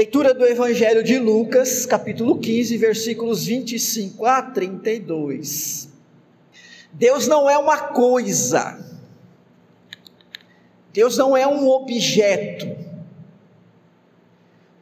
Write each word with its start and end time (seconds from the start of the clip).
Leitura 0.00 0.32
do 0.32 0.46
Evangelho 0.46 1.04
de 1.04 1.18
Lucas, 1.18 1.84
capítulo 1.84 2.38
15, 2.38 2.74
versículos 2.78 3.44
25 3.44 4.24
a 4.24 4.40
32. 4.40 5.90
Deus 6.90 7.28
não 7.28 7.50
é 7.50 7.58
uma 7.58 7.76
coisa, 7.76 8.82
Deus 10.90 11.18
não 11.18 11.36
é 11.36 11.46
um 11.46 11.68
objeto. 11.68 12.66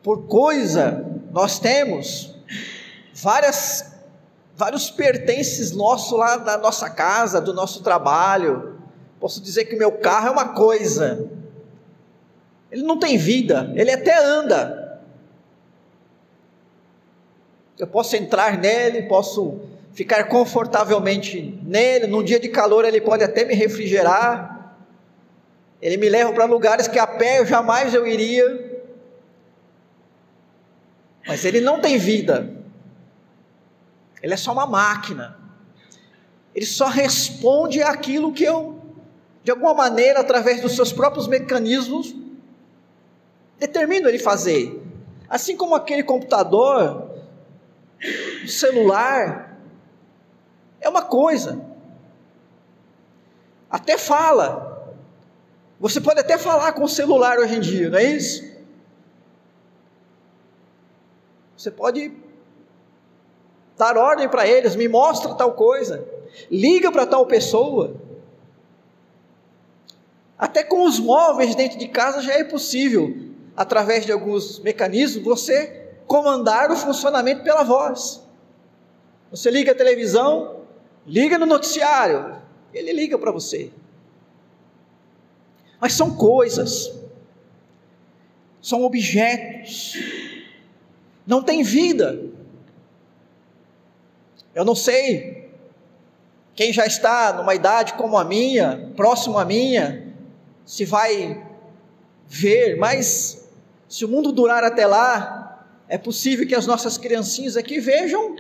Por 0.05 0.29
coisa, 0.29 1.05
nós 1.33 1.59
temos 1.59 2.37
várias, 3.13 3.93
vários 4.55 4.89
pertences 4.89 5.73
nossos 5.73 6.17
lá 6.17 6.37
da 6.37 6.57
nossa 6.57 6.89
casa, 6.89 7.41
do 7.41 7.53
nosso 7.53 7.83
trabalho. 7.83 8.79
Posso 9.19 9.43
dizer 9.43 9.65
que 9.65 9.75
o 9.75 9.79
meu 9.79 9.91
carro 9.91 10.29
é 10.29 10.31
uma 10.31 10.51
coisa, 10.51 11.29
ele 12.71 12.85
não 12.85 13.01
tem 13.01 13.19
vida, 13.19 13.73
ele 13.75 13.91
até 13.91 14.17
anda, 14.17 14.88
eu 17.79 17.87
posso 17.87 18.17
entrar 18.17 18.59
nele, 18.59 19.03
posso 19.03 19.61
ficar 19.93 20.25
confortavelmente 20.25 21.61
nele. 21.63 22.07
Num 22.07 22.23
dia 22.23 22.41
de 22.41 22.49
calor, 22.49 22.85
ele 22.85 23.01
pode 23.01 23.23
até 23.23 23.45
me 23.45 23.55
refrigerar. 23.55 24.77
Ele 25.81 25.97
me 25.97 26.09
leva 26.09 26.33
para 26.33 26.45
lugares 26.45 26.89
que 26.89 26.99
a 26.99 27.07
pé 27.07 27.39
eu 27.39 27.47
jamais 27.47 27.95
eu 27.95 28.07
iria. 28.07 28.83
Mas 31.27 31.45
ele 31.45 31.61
não 31.61 31.81
tem 31.81 31.99
vida. 31.99 32.53
Ele 34.23 34.35
é 34.35 34.37
só 34.37 34.53
uma 34.53 34.67
máquina. 34.67 35.39
Ele 36.55 36.67
só 36.67 36.87
responde 36.87 37.81
àquilo 37.83 38.33
que 38.33 38.43
eu, 38.43 38.83
de 39.45 39.53
alguma 39.53 39.75
maneira, 39.75 40.19
através 40.21 40.61
dos 40.61 40.75
seus 40.75 40.93
próprios 40.93 41.29
mecanismos, 41.29 42.15
determino 43.59 44.09
ele 44.09 44.19
fazer. 44.19 44.83
Assim 45.29 45.57
como 45.57 45.77
aquele 45.77 46.03
computador, 46.03 47.08
o 48.45 48.49
celular 48.49 49.59
é 50.81 50.89
uma 50.89 51.03
coisa. 51.03 51.65
Até 53.71 53.99
fala. 53.99 54.67
Você 55.81 56.01
pode 56.01 56.21
até 56.21 56.37
falar 56.37 56.73
com 56.73 56.85
o 56.85 56.89
celular 56.89 57.39
hoje 57.39 57.57
em 57.57 57.61
dia, 57.61 57.91
não 57.91 57.99
é 57.99 58.05
isso? 58.05 58.49
Você 61.57 61.71
pode 61.71 62.13
dar 63.77 63.97
ordem 63.97 64.29
para 64.29 64.47
eles, 64.47 64.75
me 64.75 64.89
mostra 64.89 65.35
tal 65.35 65.53
coisa, 65.53 66.05
liga 66.51 66.91
para 66.91 67.07
tal 67.07 67.27
pessoa. 67.27 67.97
Até 70.37 70.63
com 70.63 70.85
os 70.85 70.99
móveis 70.99 71.55
dentro 71.55 71.79
de 71.79 71.89
casa 71.89 72.23
já 72.23 72.35
é 72.35 72.45
possível, 72.45 73.15
através 73.57 74.07
de 74.07 74.13
alguns 74.13 74.61
mecanismos, 74.61 75.25
você 75.25 75.78
comandar 76.09 76.73
o 76.73 76.77
funcionamento 76.77 77.45
pela 77.45 77.63
voz. 77.63 78.27
Você 79.31 79.51
liga 79.51 79.73
a 79.73 79.75
televisão, 79.75 80.63
liga 81.07 81.39
no 81.39 81.47
noticiário, 81.47 82.37
ele 82.73 82.93
liga 82.93 83.19
para 83.19 83.31
você. 83.31 83.71
Mas 85.79 85.93
são 85.93 86.17
coisas, 86.17 86.93
são 88.61 88.83
objetos, 88.83 89.95
não 91.27 91.43
tem 91.43 91.63
vida. 91.63 92.19
Eu 94.55 94.65
não 94.65 94.75
sei 94.75 95.53
quem 96.55 96.73
já 96.73 96.87
está 96.87 97.35
numa 97.35 97.55
idade 97.55 97.93
como 97.93 98.19
a 98.19 98.25
minha, 98.25 98.91
próximo 98.97 99.39
à 99.39 99.45
minha, 99.45 100.13
se 100.65 100.85
vai 100.85 101.47
ver, 102.27 102.77
mas 102.77 103.49
se 103.89 104.05
o 104.05 104.09
mundo 104.09 104.33
durar 104.33 104.65
até 104.65 104.87
lá, 104.87 105.48
é 105.89 105.97
possível 105.97 106.47
que 106.47 106.55
as 106.55 106.67
nossas 106.67 106.99
criancinhas 106.99 107.57
aqui 107.57 107.81
vejam 107.81 108.37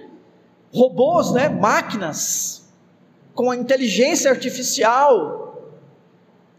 robôs, 0.73 1.33
né, 1.33 1.49
máquinas 1.49 2.69
com 3.35 3.51
a 3.51 3.57
inteligência 3.57 4.31
artificial 4.31 5.73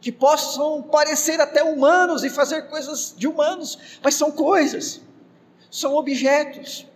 que 0.02 0.12
possam 0.12 0.82
parecer 0.82 1.40
até 1.40 1.62
humanos 1.62 2.24
e 2.24 2.30
fazer 2.30 2.64
coisas 2.64 3.14
de 3.18 3.28
humanos, 3.28 4.00
mas 4.02 4.16
são 4.16 4.32
coisas, 4.32 5.02
são 5.70 5.96
objetos. 5.96 6.88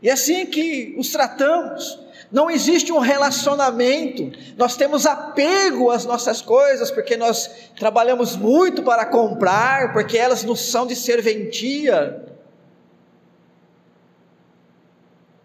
E 0.00 0.08
é 0.08 0.12
assim 0.12 0.44
que 0.46 0.94
os 0.98 1.10
tratamos, 1.10 1.98
não 2.32 2.50
existe 2.50 2.90
um 2.90 2.98
relacionamento, 2.98 4.32
nós 4.56 4.74
temos 4.74 5.04
apego 5.04 5.90
às 5.90 6.06
nossas 6.06 6.40
coisas, 6.40 6.90
porque 6.90 7.14
nós 7.14 7.68
trabalhamos 7.78 8.36
muito 8.36 8.82
para 8.82 9.04
comprar, 9.04 9.92
porque 9.92 10.16
elas 10.16 10.42
nos 10.42 10.60
são 10.60 10.86
de 10.86 10.96
serventia. 10.96 12.24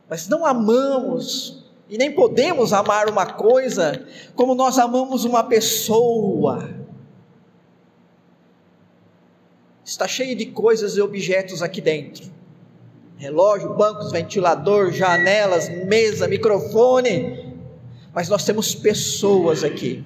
Mas 0.09 0.30
não 0.30 0.46
amamos 0.46 1.66
e 1.90 1.98
nem 1.98 2.16
podemos 2.16 2.72
amar 2.72 3.09
uma 3.09 3.25
coisa 3.25 4.08
como 4.34 4.56
nós 4.56 4.80
amamos 4.80 5.25
uma 5.25 5.44
pessoa. 5.44 6.69
Está 9.84 10.08
cheio 10.08 10.38
de 10.38 10.46
coisas 10.46 10.96
e 10.96 11.02
objetos 11.02 11.62
aqui 11.62 11.81
dentro 11.81 12.37
relógio, 13.18 13.74
bancos, 13.74 14.12
ventilador, 14.12 14.92
janelas, 14.92 15.70
mesa, 15.86 16.28
microfone. 16.28 17.56
Mas 18.14 18.30
nós 18.30 18.46
temos 18.46 18.74
pessoas 18.74 19.64
aqui. 19.64 20.06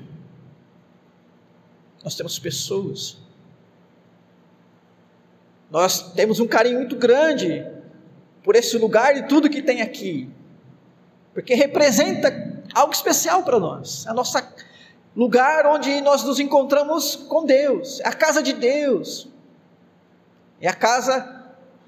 Nós 2.04 2.16
temos 2.16 2.40
pessoas. 2.40 3.18
Nós 5.70 6.14
temos 6.14 6.40
um 6.40 6.48
carinho 6.48 6.80
muito 6.80 6.96
grande 6.96 7.66
por 8.44 8.56
esse 8.56 8.78
lugar 8.78 9.16
e 9.16 9.28
tudo 9.28 9.50
que 9.50 9.62
tem 9.62 9.82
aqui. 9.82 10.30
Porque 11.34 11.54
representa 11.54 12.64
algo 12.74 12.94
especial 12.94 13.44
para 13.44 13.60
nós. 13.60 14.06
É 14.08 14.14
nosso 14.14 14.38
lugar 15.16 15.66
onde 15.66 16.02
nós 16.02 16.24
nos 16.24 16.40
encontramos 16.40 17.16
com 17.16 17.46
Deus. 17.46 18.00
É 18.02 18.08
a 18.08 18.14
casa 18.14 18.42
de 18.42 18.54
Deus. 18.54 19.30
É 20.60 20.68
a 20.68 20.74
casa 20.74 21.41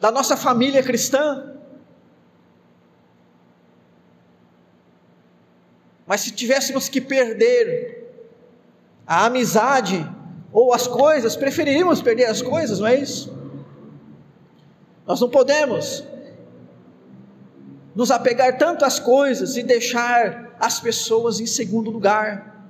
da 0.03 0.11
nossa 0.11 0.35
família 0.35 0.83
cristã. 0.83 1.53
Mas 6.05 6.19
se 6.19 6.31
tivéssemos 6.31 6.89
que 6.89 6.99
perder 6.99 8.13
a 9.07 9.27
amizade 9.27 10.05
ou 10.51 10.73
as 10.73 10.87
coisas, 10.87 11.37
preferiríamos 11.37 12.01
perder 12.01 12.25
as 12.25 12.41
coisas, 12.41 12.79
não 12.81 12.87
é 12.87 12.95
isso? 12.99 13.33
Nós 15.07 15.21
não 15.21 15.29
podemos 15.29 16.03
nos 17.95 18.11
apegar 18.11 18.57
tanto 18.57 18.83
às 18.83 18.99
coisas 18.99 19.55
e 19.55 19.63
deixar 19.63 20.53
as 20.59 20.81
pessoas 20.81 21.39
em 21.39 21.45
segundo 21.45 21.89
lugar. 21.89 22.67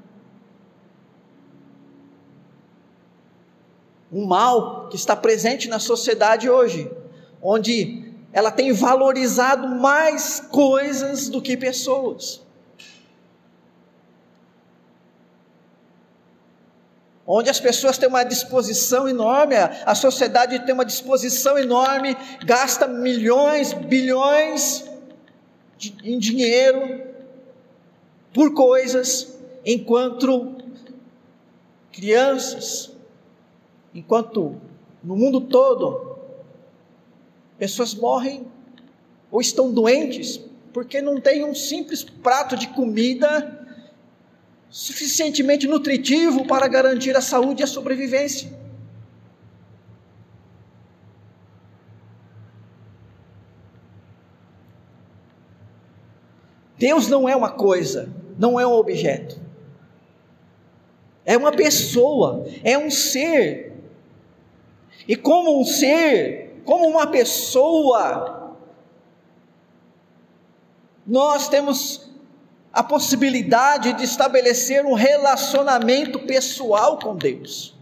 Um 4.12 4.24
mal 4.28 4.88
que 4.90 4.96
está 4.96 5.16
presente 5.16 5.68
na 5.68 5.80
sociedade 5.80 6.48
hoje 6.48 7.02
onde 7.44 8.14
ela 8.32 8.50
tem 8.50 8.72
valorizado 8.72 9.68
mais 9.68 10.40
coisas 10.40 11.28
do 11.28 11.42
que 11.42 11.58
pessoas. 11.58 12.42
Onde 17.28 17.50
as 17.50 17.60
pessoas 17.60 17.98
têm 17.98 18.10
uma 18.10 18.24
disposição 18.24 19.08
enorme, 19.08 19.56
a 19.56 19.94
sociedade 19.94 20.66
tem 20.66 20.74
uma 20.74 20.86
disposição 20.86 21.58
enorme, 21.58 22.18
gasta 22.46 22.88
milhões, 22.88 23.74
bilhões 23.74 24.86
de, 25.78 25.96
em 26.04 26.18
dinheiro 26.18 27.14
por 28.34 28.54
coisas, 28.54 29.38
enquanto 29.66 30.58
crianças, 31.92 32.92
enquanto 33.94 34.60
no 35.04 35.16
mundo 35.16 35.40
todo 35.40 36.13
Pessoas 37.64 37.96
morrem 37.96 38.46
ou 39.32 39.40
estão 39.40 39.72
doentes 39.72 40.38
porque 40.74 41.02
não 41.02 41.22
têm 41.22 41.46
um 41.46 41.56
simples 41.56 42.04
prato 42.04 42.58
de 42.58 42.68
comida 42.68 43.66
suficientemente 44.70 45.66
nutritivo 45.66 46.46
para 46.46 46.68
garantir 46.68 47.16
a 47.16 47.22
saúde 47.22 47.62
e 47.62 47.64
a 47.64 47.68
sobrevivência. 47.68 48.52
Deus 56.78 57.08
não 57.08 57.30
é 57.30 57.34
uma 57.34 57.52
coisa, 57.52 58.14
não 58.38 58.60
é 58.60 58.68
um 58.68 58.74
objeto. 58.74 59.40
É 61.24 61.38
uma 61.38 61.54
pessoa, 61.54 62.46
é 62.62 62.78
um 62.78 62.92
ser. 62.92 63.72
E 65.08 65.16
como 65.16 65.62
um 65.62 65.64
ser, 65.64 66.43
como 66.66 66.88
uma 66.88 67.08
pessoa, 67.08 68.58
nós 71.06 71.48
temos 71.50 72.10
a 72.72 72.82
possibilidade 72.82 73.94
de 73.94 74.04
estabelecer 74.04 74.86
um 74.86 74.94
relacionamento 74.94 76.20
pessoal 76.20 76.98
com 76.98 77.16
Deus. 77.16 77.76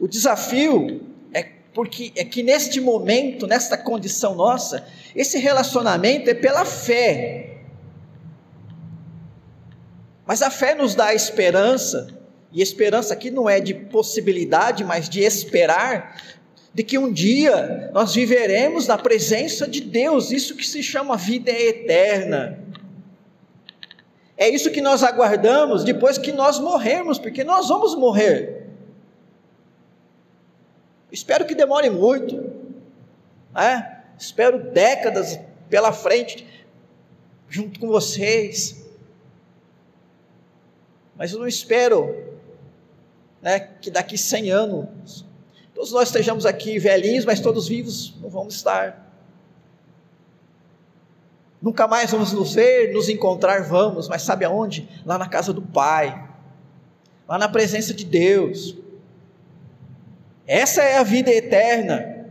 O 0.00 0.08
desafio 0.08 1.06
é 1.32 1.44
porque 1.72 2.12
é 2.16 2.24
que 2.24 2.42
neste 2.42 2.80
momento, 2.80 3.46
nesta 3.46 3.78
condição 3.78 4.34
nossa, 4.34 4.84
esse 5.14 5.38
relacionamento 5.38 6.28
é 6.28 6.34
pela 6.34 6.64
fé. 6.64 7.58
Mas 10.26 10.42
a 10.42 10.50
fé 10.50 10.74
nos 10.74 10.94
dá 10.94 11.06
a 11.06 11.14
esperança, 11.14 12.08
e 12.50 12.60
esperança 12.60 13.14
aqui 13.14 13.30
não 13.30 13.48
é 13.48 13.60
de 13.60 13.74
possibilidade, 13.74 14.82
mas 14.82 15.08
de 15.08 15.20
esperar, 15.20 16.20
de 16.74 16.82
que 16.82 16.96
um 16.96 17.12
dia 17.12 17.90
nós 17.92 18.14
viveremos 18.14 18.86
na 18.86 18.96
presença 18.96 19.68
de 19.68 19.80
Deus, 19.80 20.30
isso 20.30 20.56
que 20.56 20.66
se 20.66 20.82
chama 20.82 21.16
vida 21.16 21.50
eterna. 21.50 22.58
É 24.36 24.48
isso 24.48 24.70
que 24.70 24.80
nós 24.80 25.02
aguardamos 25.02 25.84
depois 25.84 26.16
que 26.16 26.32
nós 26.32 26.58
morrermos, 26.58 27.18
porque 27.18 27.44
nós 27.44 27.68
vamos 27.68 27.94
morrer. 27.94 28.66
Espero 31.10 31.44
que 31.44 31.54
demore 31.54 31.90
muito, 31.90 32.50
né? 33.54 34.02
espero 34.18 34.70
décadas 34.70 35.38
pela 35.68 35.92
frente, 35.92 36.46
junto 37.50 37.78
com 37.78 37.88
vocês. 37.88 38.82
Mas 41.14 41.32
eu 41.32 41.38
não 41.38 41.46
espero 41.46 42.32
né, 43.42 43.60
que 43.60 43.90
daqui 43.90 44.16
100 44.16 44.50
anos 44.50 45.24
Todos 45.74 45.92
nós 45.92 46.08
estejamos 46.08 46.44
aqui 46.46 46.78
velhinhos, 46.78 47.24
mas 47.24 47.40
todos 47.40 47.68
vivos 47.68 48.14
não 48.20 48.28
vamos 48.28 48.54
estar. 48.54 49.10
Nunca 51.60 51.86
mais 51.86 52.10
vamos 52.10 52.32
nos 52.32 52.54
ver, 52.54 52.92
nos 52.92 53.08
encontrar, 53.08 53.62
vamos, 53.62 54.08
mas 54.08 54.22
sabe 54.22 54.44
aonde? 54.44 54.88
Lá 55.06 55.16
na 55.16 55.28
casa 55.28 55.52
do 55.52 55.62
Pai, 55.62 56.28
lá 57.28 57.38
na 57.38 57.48
presença 57.48 57.94
de 57.94 58.04
Deus. 58.04 58.76
Essa 60.46 60.82
é 60.82 60.98
a 60.98 61.04
vida 61.04 61.30
eterna. 61.30 62.26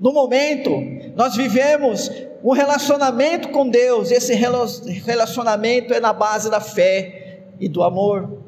No 0.00 0.12
momento, 0.12 0.70
nós 1.14 1.36
vivemos 1.36 2.10
um 2.42 2.52
relacionamento 2.52 3.50
com 3.50 3.68
Deus, 3.68 4.10
esse 4.10 4.34
relacionamento 4.34 5.92
é 5.92 6.00
na 6.00 6.12
base 6.12 6.50
da 6.50 6.60
fé 6.60 7.42
e 7.60 7.68
do 7.68 7.82
amor. 7.82 8.45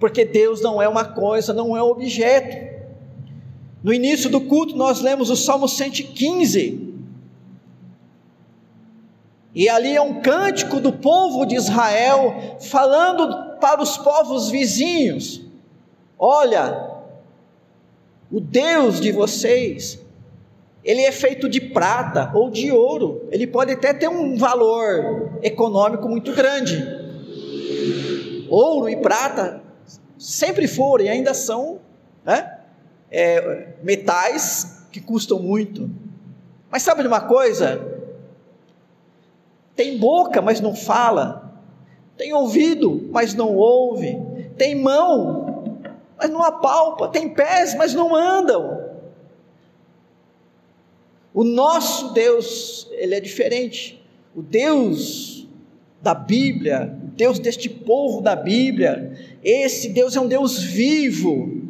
Porque 0.00 0.24
Deus 0.24 0.62
não 0.62 0.80
é 0.80 0.88
uma 0.88 1.04
coisa, 1.04 1.52
não 1.52 1.76
é 1.76 1.82
um 1.82 1.90
objeto. 1.90 2.56
No 3.82 3.92
início 3.92 4.30
do 4.30 4.40
culto, 4.40 4.74
nós 4.74 5.02
lemos 5.02 5.28
o 5.28 5.36
Salmo 5.36 5.68
115. 5.68 6.94
E 9.54 9.68
ali 9.68 9.94
é 9.94 10.00
um 10.00 10.22
cântico 10.22 10.80
do 10.80 10.92
povo 10.92 11.44
de 11.44 11.54
Israel, 11.54 12.56
falando 12.60 13.58
para 13.60 13.82
os 13.82 13.98
povos 13.98 14.48
vizinhos: 14.48 15.42
Olha, 16.18 16.88
o 18.32 18.40
Deus 18.40 19.00
de 19.00 19.12
vocês, 19.12 20.00
ele 20.82 21.02
é 21.02 21.12
feito 21.12 21.46
de 21.46 21.60
prata 21.60 22.30
ou 22.32 22.48
de 22.48 22.72
ouro, 22.72 23.28
ele 23.30 23.46
pode 23.46 23.72
até 23.72 23.92
ter 23.92 24.08
um 24.08 24.38
valor 24.38 25.38
econômico 25.42 26.08
muito 26.08 26.32
grande. 26.32 26.82
Ouro 28.48 28.88
e 28.88 28.96
prata 28.96 29.69
sempre 30.20 30.68
foram 30.68 31.06
e 31.06 31.08
ainda 31.08 31.34
são, 31.34 31.80
né? 32.24 32.60
é, 33.10 33.74
metais 33.82 34.86
que 34.92 35.00
custam 35.00 35.40
muito. 35.40 35.90
Mas 36.70 36.82
sabe 36.82 37.02
de 37.02 37.08
uma 37.08 37.22
coisa? 37.22 37.80
Tem 39.74 39.98
boca, 39.98 40.40
mas 40.40 40.60
não 40.60 40.74
fala. 40.74 41.58
Tem 42.16 42.32
ouvido, 42.32 43.08
mas 43.10 43.34
não 43.34 43.56
ouve. 43.56 44.16
Tem 44.56 44.74
mão, 44.74 45.82
mas 46.16 46.30
não 46.30 46.42
apalpa. 46.42 47.08
Tem 47.08 47.28
pés, 47.28 47.74
mas 47.74 47.94
não 47.94 48.14
andam. 48.14 48.88
O 51.32 51.42
nosso 51.42 52.12
Deus, 52.12 52.88
ele 52.92 53.14
é 53.14 53.20
diferente. 53.20 54.04
O 54.34 54.42
Deus 54.42 55.48
da 56.02 56.14
Bíblia, 56.14 56.96
Deus 57.20 57.38
deste 57.38 57.68
povo 57.68 58.20
da 58.20 58.34
Bíblia, 58.34 59.12
esse 59.44 59.88
Deus 59.90 60.16
é 60.16 60.20
um 60.20 60.26
Deus 60.28 60.62
vivo 60.62 61.60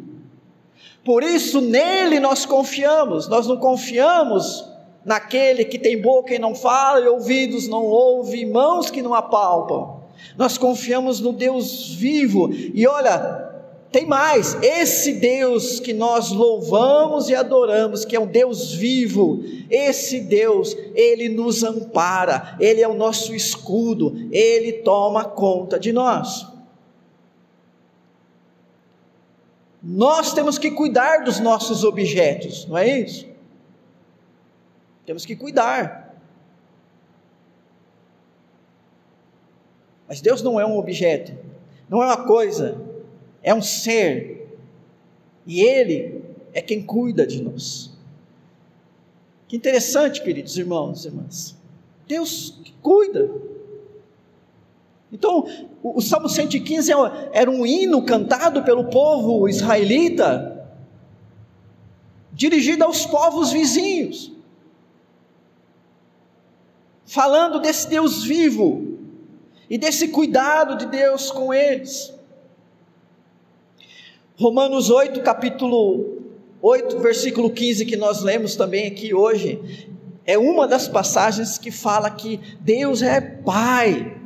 por 1.03 1.23
isso 1.23 1.61
nele 1.61 2.19
nós 2.19 2.45
confiamos, 2.45 3.27
nós 3.27 3.47
não 3.47 3.57
confiamos 3.57 4.65
naquele 5.03 5.65
que 5.65 5.79
tem 5.79 5.99
boca 5.99 6.33
e 6.33 6.39
não 6.39 6.53
fala, 6.53 6.99
e 6.99 7.07
ouvidos 7.07 7.67
não 7.67 7.83
ouve, 7.83 8.45
mãos 8.45 8.91
que 8.91 9.01
não 9.01 9.13
apalpam. 9.13 10.01
Nós 10.37 10.59
confiamos 10.59 11.19
no 11.19 11.33
Deus 11.33 11.91
vivo. 11.95 12.51
E 12.53 12.85
olha, 12.85 13.50
tem 13.91 14.05
mais, 14.05 14.55
esse 14.63 15.11
Deus 15.11 15.81
que 15.81 15.91
nós 15.91 16.31
louvamos 16.31 17.27
e 17.27 17.35
adoramos, 17.35 18.05
que 18.05 18.15
é 18.15 18.19
um 18.19 18.25
Deus 18.25 18.71
vivo, 18.71 19.43
esse 19.69 20.21
Deus, 20.21 20.73
ele 20.95 21.27
nos 21.27 21.61
ampara, 21.61 22.55
ele 22.57 22.81
é 22.81 22.87
o 22.87 22.93
nosso 22.93 23.35
escudo, 23.35 24.29
ele 24.31 24.71
toma 24.71 25.25
conta 25.25 25.77
de 25.77 25.91
nós. 25.91 26.47
Nós 29.83 30.31
temos 30.31 30.57
que 30.57 30.71
cuidar 30.71 31.25
dos 31.25 31.41
nossos 31.41 31.83
objetos, 31.83 32.65
não 32.67 32.77
é 32.77 32.99
isso? 32.99 33.27
Temos 35.05 35.25
que 35.25 35.35
cuidar. 35.35 36.15
Mas 40.07 40.21
Deus 40.21 40.41
não 40.41 40.57
é 40.57 40.65
um 40.65 40.77
objeto, 40.77 41.33
não 41.89 42.01
é 42.01 42.05
uma 42.05 42.25
coisa, 42.25 42.90
é 43.43 43.53
um 43.53 43.61
ser. 43.61 44.57
E 45.45 45.61
Ele 45.61 46.23
é 46.53 46.61
quem 46.61 46.83
cuida 46.83 47.25
de 47.25 47.41
nós. 47.41 47.91
Que 49.47 49.57
interessante, 49.57 50.21
queridos 50.21 50.57
irmãos 50.57 51.03
e 51.03 51.07
irmãs. 51.07 51.55
Deus 52.07 52.61
cuida. 52.81 53.29
Então, 55.11 55.45
o, 55.83 55.97
o 55.97 56.01
Salmo 56.01 56.29
115 56.29 56.91
é 56.91 56.95
era 57.33 57.51
um 57.51 57.65
hino 57.65 58.05
cantado 58.05 58.63
pelo 58.63 58.85
povo 58.85 59.47
israelita, 59.49 60.69
dirigido 62.31 62.83
aos 62.85 63.05
povos 63.05 63.51
vizinhos, 63.51 64.31
falando 67.05 67.59
desse 67.59 67.89
Deus 67.89 68.23
vivo 68.23 68.97
e 69.69 69.77
desse 69.77 70.07
cuidado 70.09 70.77
de 70.77 70.85
Deus 70.85 71.29
com 71.29 71.53
eles. 71.53 72.13
Romanos 74.37 74.89
8, 74.89 75.21
capítulo 75.21 76.19
8, 76.61 76.99
versículo 76.99 77.49
15, 77.49 77.85
que 77.85 77.97
nós 77.97 78.21
lemos 78.21 78.55
também 78.55 78.87
aqui 78.87 79.13
hoje, 79.13 79.87
é 80.25 80.37
uma 80.37 80.67
das 80.67 80.87
passagens 80.87 81.57
que 81.57 81.71
fala 81.71 82.09
que 82.09 82.39
Deus 82.61 83.01
é 83.01 83.19
Pai 83.19 84.21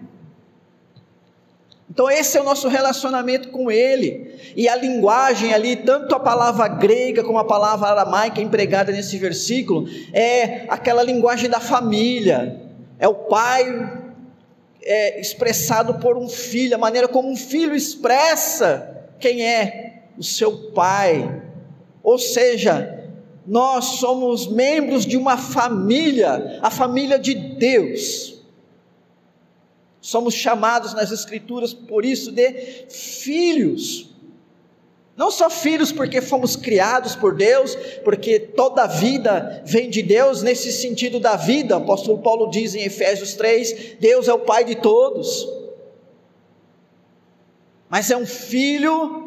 então, 1.96 2.12
esse 2.12 2.38
é 2.38 2.42
o 2.42 2.44
nosso 2.44 2.68
relacionamento 2.68 3.48
com 3.52 3.72
Ele. 3.72 4.36
E 4.54 4.68
a 4.68 4.76
linguagem 4.76 5.54
ali, 5.54 5.78
tanto 5.78 6.14
a 6.14 6.20
palavra 6.20 6.68
grega 6.68 7.24
como 7.24 7.38
a 7.38 7.46
palavra 7.46 7.88
aramaica 7.88 8.42
empregada 8.42 8.92
nesse 8.92 9.18
versículo, 9.18 9.88
é 10.12 10.66
aquela 10.68 11.02
linguagem 11.02 11.50
da 11.50 11.62
família. 11.62 12.60
É 13.00 13.08
o 13.08 13.14
pai 13.14 14.04
é, 14.84 15.22
expressado 15.22 15.94
por 15.94 16.18
um 16.18 16.28
filho, 16.28 16.76
a 16.76 16.78
maneira 16.78 17.08
como 17.08 17.32
um 17.32 17.38
filho 17.38 17.74
expressa 17.74 19.08
quem 19.18 19.42
é 19.42 19.95
o 20.18 20.24
seu 20.24 20.72
pai. 20.72 21.44
Ou 22.04 22.18
seja, 22.18 23.12
nós 23.46 23.86
somos 24.00 24.48
membros 24.48 25.06
de 25.06 25.18
uma 25.18 25.38
família, 25.38 26.60
a 26.62 26.70
família 26.70 27.20
de 27.20 27.34
Deus. 27.34 28.36
Somos 30.02 30.34
chamados 30.34 30.94
nas 30.94 31.12
Escrituras, 31.12 31.74
por 31.74 32.06
isso, 32.06 32.32
de 32.32 32.86
filhos. 32.90 34.14
Não 35.18 35.32
só 35.32 35.50
filhos 35.50 35.92
porque 35.92 36.22
fomos 36.22 36.56
criados 36.56 37.16
por 37.16 37.36
Deus, 37.36 37.76
porque 38.04 38.40
toda 38.40 38.84
a 38.84 38.88
vida 38.88 39.64
vem 39.66 39.90
de 39.90 40.04
Deus, 40.04 40.44
nesse 40.44 40.74
sentido 40.74 41.20
da 41.20 41.38
vida, 41.38 41.76
o 41.76 41.82
apóstolo 41.82 42.18
Paulo 42.20 42.50
diz 42.50 42.76
em 42.76 42.84
Efésios 42.84 43.34
3: 43.34 43.96
Deus 44.00 44.28
é 44.28 44.34
o 44.34 44.40
Pai 44.40 44.66
de 44.66 44.76
todos. 44.76 45.48
Mas 47.90 48.12
é 48.12 48.18
um 48.18 48.26
filho, 48.26 49.25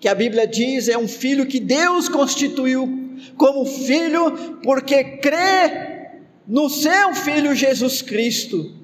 que 0.00 0.08
a 0.08 0.14
Bíblia 0.14 0.46
diz, 0.46 0.88
é 0.88 0.96
um 0.96 1.08
filho 1.08 1.46
que 1.46 1.60
Deus 1.60 2.08
constituiu 2.08 2.88
como 3.36 3.64
filho, 3.64 4.58
porque 4.62 5.02
crê 5.18 6.10
no 6.46 6.68
seu 6.68 7.14
filho 7.14 7.54
Jesus 7.54 8.00
Cristo 8.00 8.78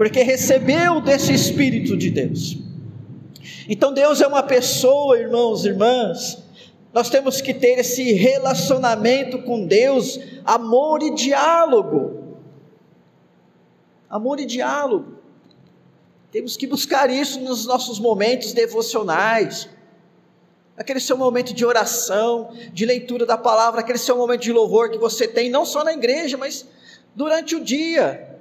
porque 0.00 0.22
recebeu 0.22 1.02
desse 1.02 1.30
Espírito 1.30 1.94
de 1.94 2.08
Deus. 2.10 2.56
Então 3.68 3.92
Deus 3.92 4.22
é 4.22 4.26
uma 4.26 4.42
pessoa, 4.42 5.18
irmãos 5.18 5.62
e 5.62 5.68
irmãs, 5.68 6.42
nós 6.90 7.10
temos 7.10 7.42
que 7.42 7.52
ter 7.52 7.78
esse 7.78 8.14
relacionamento 8.14 9.42
com 9.42 9.66
Deus, 9.66 10.18
amor 10.42 11.02
e 11.02 11.14
diálogo. 11.14 12.38
Amor 14.08 14.40
e 14.40 14.46
diálogo. 14.46 15.18
Temos 16.30 16.56
que 16.56 16.66
buscar 16.66 17.10
isso 17.10 17.40
nos 17.40 17.66
nossos 17.66 17.98
momentos 17.98 18.52
devocionais. 18.52 19.68
aquele 20.76 21.00
seu 21.00 21.16
momento 21.16 21.52
de 21.52 21.62
oração, 21.64 22.56
de 22.72 22.86
leitura 22.86 23.26
da 23.26 23.36
palavra, 23.36 23.80
aquele 23.80 23.98
seu 23.98 24.16
momento 24.16 24.40
de 24.40 24.52
louvor 24.52 24.90
que 24.90 24.96
você 24.96 25.28
tem, 25.28 25.50
não 25.50 25.66
só 25.66 25.84
na 25.84 25.92
igreja, 25.92 26.38
mas 26.38 26.66
durante 27.14 27.54
o 27.54 27.60
dia. 27.60 28.38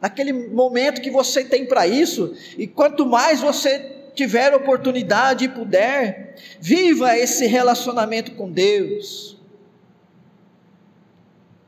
Naquele 0.00 0.32
momento 0.32 1.00
que 1.00 1.10
você 1.10 1.42
tem 1.42 1.66
para 1.66 1.86
isso, 1.86 2.36
e 2.56 2.66
quanto 2.68 3.04
mais 3.04 3.40
você 3.40 3.94
tiver 4.14 4.54
oportunidade 4.54 5.46
e 5.46 5.48
puder, 5.48 6.36
viva 6.60 7.18
esse 7.18 7.46
relacionamento 7.46 8.32
com 8.32 8.48
Deus. 8.48 9.33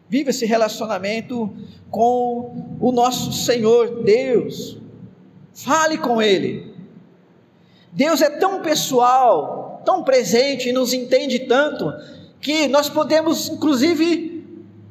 Viva 0.09 0.31
esse 0.31 0.47
relacionamento 0.47 1.53
com 1.91 2.77
o 2.81 2.93
nosso 2.93 3.33
Senhor 3.33 4.03
Deus. 4.05 4.79
Fale 5.53 5.99
com 5.99 6.23
Ele. 6.23 6.75
Deus 7.93 8.21
é 8.21 8.31
tão 8.31 8.61
pessoal, 8.63 9.83
tão 9.85 10.05
presente 10.05 10.69
e 10.69 10.73
nos 10.73 10.93
entende 10.93 11.41
tanto, 11.41 11.93
que 12.41 12.69
nós 12.69 12.89
podemos, 12.89 13.49
inclusive, 13.49 14.45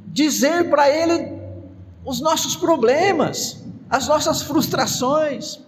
dizer 0.08 0.70
para 0.70 0.90
Ele 0.90 1.40
os 2.04 2.20
nossos 2.20 2.56
problemas, 2.56 3.64
as 3.90 4.08
nossas 4.08 4.42
frustrações. 4.42 5.60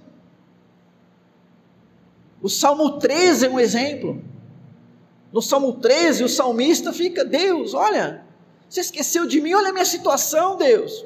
O 2.41 2.49
Salmo 2.49 2.97
13 2.97 3.45
é 3.45 3.49
um 3.49 3.59
exemplo. 3.59 4.21
No 5.31 5.41
Salmo 5.41 5.73
13, 5.73 6.23
o 6.23 6.29
salmista 6.29 6.93
fica: 6.93 7.25
Deus, 7.25 7.73
olha, 7.73 8.23
você 8.69 8.81
esqueceu 8.81 9.25
de 9.25 9.39
mim, 9.39 9.53
olha 9.53 9.69
a 9.69 9.73
minha 9.73 9.85
situação, 9.85 10.57
Deus. 10.57 11.05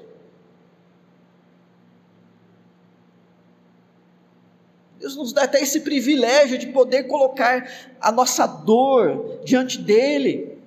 Deus 5.00 5.16
nos 5.16 5.34
dá 5.34 5.44
até 5.44 5.62
esse 5.62 5.82
privilégio 5.82 6.58
de 6.58 6.68
poder 6.68 7.04
colocar 7.04 7.68
a 8.00 8.12
nossa 8.12 8.46
dor 8.46 9.42
diante 9.44 9.80
dEle. 9.80 10.60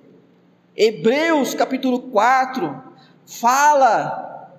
Hebreus 0.75 1.53
capítulo 1.53 1.99
4 1.99 2.83
fala 3.25 4.51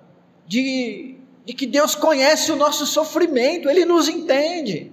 de, 0.47 1.15
de 1.45 1.53
que 1.53 1.67
Deus 1.67 1.93
conhece 1.93 2.51
o 2.51 2.55
nosso 2.55 2.87
sofrimento, 2.87 3.69
Ele 3.69 3.85
nos 3.85 4.09
entende. 4.09 4.91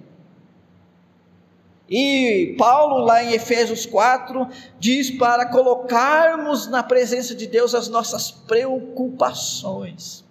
E 1.89 2.55
Paulo, 2.57 3.05
lá 3.05 3.23
em 3.23 3.33
Efésios 3.33 3.85
4, 3.85 4.47
diz 4.79 5.11
para 5.11 5.45
colocarmos 5.45 6.67
na 6.67 6.81
presença 6.81 7.35
de 7.35 7.45
Deus 7.45 7.75
as 7.75 7.87
nossas 7.87 8.31
preocupações. 8.31 10.25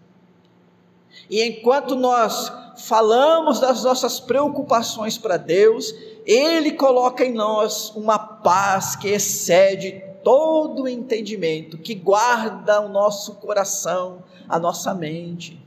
E 1.31 1.43
enquanto 1.43 1.95
nós 1.95 2.53
falamos 2.77 3.61
das 3.61 3.85
nossas 3.85 4.19
preocupações 4.19 5.17
para 5.17 5.37
Deus, 5.37 5.95
Ele 6.27 6.73
coloca 6.73 7.25
em 7.25 7.33
nós 7.33 7.91
uma 7.95 8.19
paz 8.19 8.97
que 8.97 9.09
excede 9.09 10.03
todo 10.25 10.83
o 10.83 10.89
entendimento, 10.89 11.79
que 11.79 11.95
guarda 11.95 12.81
o 12.81 12.89
nosso 12.89 13.35
coração, 13.35 14.25
a 14.49 14.59
nossa 14.59 14.93
mente. 14.93 15.63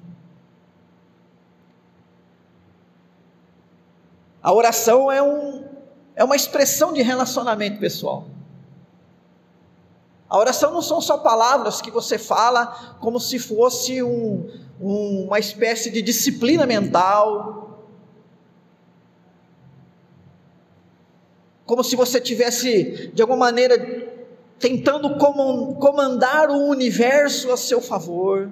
A 4.41 4.53
oração 4.53 5.11
é, 5.11 5.21
um, 5.21 5.66
é 6.17 6.23
uma 6.23 6.35
expressão 6.35 6.91
de 6.91 7.03
relacionamento 7.03 7.79
pessoal. 7.79 8.25
A 10.27 10.35
oração 10.35 10.73
não 10.73 10.81
são 10.81 10.99
só 10.99 11.19
palavras 11.19 11.79
que 11.79 11.91
você 11.91 12.17
fala 12.17 12.97
como 12.99 13.19
se 13.19 13.37
fosse 13.37 14.01
um, 14.01 14.49
um, 14.81 15.25
uma 15.27 15.37
espécie 15.37 15.91
de 15.91 16.01
disciplina 16.01 16.65
mental, 16.65 17.85
como 21.67 21.83
se 21.83 21.95
você 21.95 22.19
tivesse, 22.19 23.11
de 23.13 23.21
alguma 23.21 23.45
maneira, 23.45 23.77
tentando 24.57 25.17
comandar 25.19 26.49
o 26.49 26.65
universo 26.67 27.51
a 27.51 27.57
seu 27.57 27.79
favor, 27.79 28.51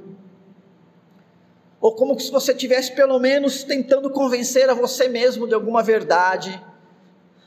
ou 1.81 1.95
como 1.95 2.17
se 2.19 2.31
você 2.31 2.53
tivesse 2.53 2.93
pelo 2.93 3.17
menos 3.17 3.63
tentando 3.63 4.11
convencer 4.11 4.69
a 4.69 4.75
você 4.75 5.07
mesmo 5.07 5.47
de 5.47 5.55
alguma 5.55 5.81
verdade. 5.81 6.63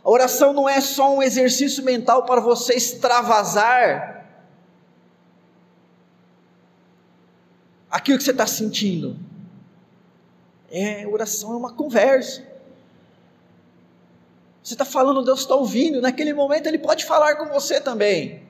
A 0.09 0.11
oração 0.11 0.55
não 0.55 0.67
é 0.67 0.81
só 0.81 1.15
um 1.15 1.23
exercício 1.23 1.85
mental 1.85 2.25
para 2.25 2.41
você 2.41 2.73
extravasar 2.73 4.27
aquilo 7.91 8.17
que 8.17 8.25
você 8.25 8.31
está 8.31 8.47
sentindo. 8.47 9.19
É, 10.71 11.07
oração 11.07 11.53
é 11.53 11.57
uma 11.57 11.75
conversa. 11.75 12.43
Você 14.63 14.73
está 14.73 14.87
falando, 14.87 15.23
Deus 15.23 15.41
está 15.41 15.55
ouvindo, 15.55 16.01
naquele 16.01 16.33
momento 16.33 16.69
Ele 16.69 16.79
pode 16.79 17.05
falar 17.05 17.37
com 17.37 17.45
você 17.45 17.79
também. 17.79 18.49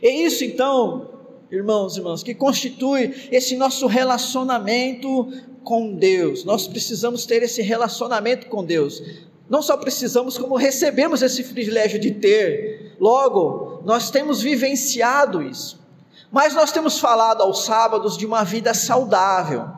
É 0.00 0.08
isso 0.08 0.42
então, 0.44 1.19
irmãos 1.50 1.96
e 1.96 2.00
irmãs, 2.00 2.22
que 2.22 2.34
constitui 2.34 3.28
esse 3.30 3.56
nosso 3.56 3.86
relacionamento 3.86 5.32
com 5.64 5.94
Deus. 5.94 6.44
Nós 6.44 6.66
precisamos 6.66 7.26
ter 7.26 7.42
esse 7.42 7.62
relacionamento 7.62 8.46
com 8.46 8.64
Deus. 8.64 9.02
Não 9.48 9.60
só 9.60 9.76
precisamos, 9.76 10.38
como 10.38 10.56
recebemos 10.56 11.22
esse 11.22 11.42
privilégio 11.44 11.98
de 11.98 12.12
ter. 12.12 12.96
Logo, 13.00 13.82
nós 13.84 14.10
temos 14.10 14.40
vivenciado 14.40 15.42
isso. 15.42 15.80
Mas 16.30 16.54
nós 16.54 16.70
temos 16.70 17.00
falado 17.00 17.42
aos 17.42 17.64
sábados 17.64 18.16
de 18.16 18.24
uma 18.24 18.44
vida 18.44 18.72
saudável. 18.72 19.68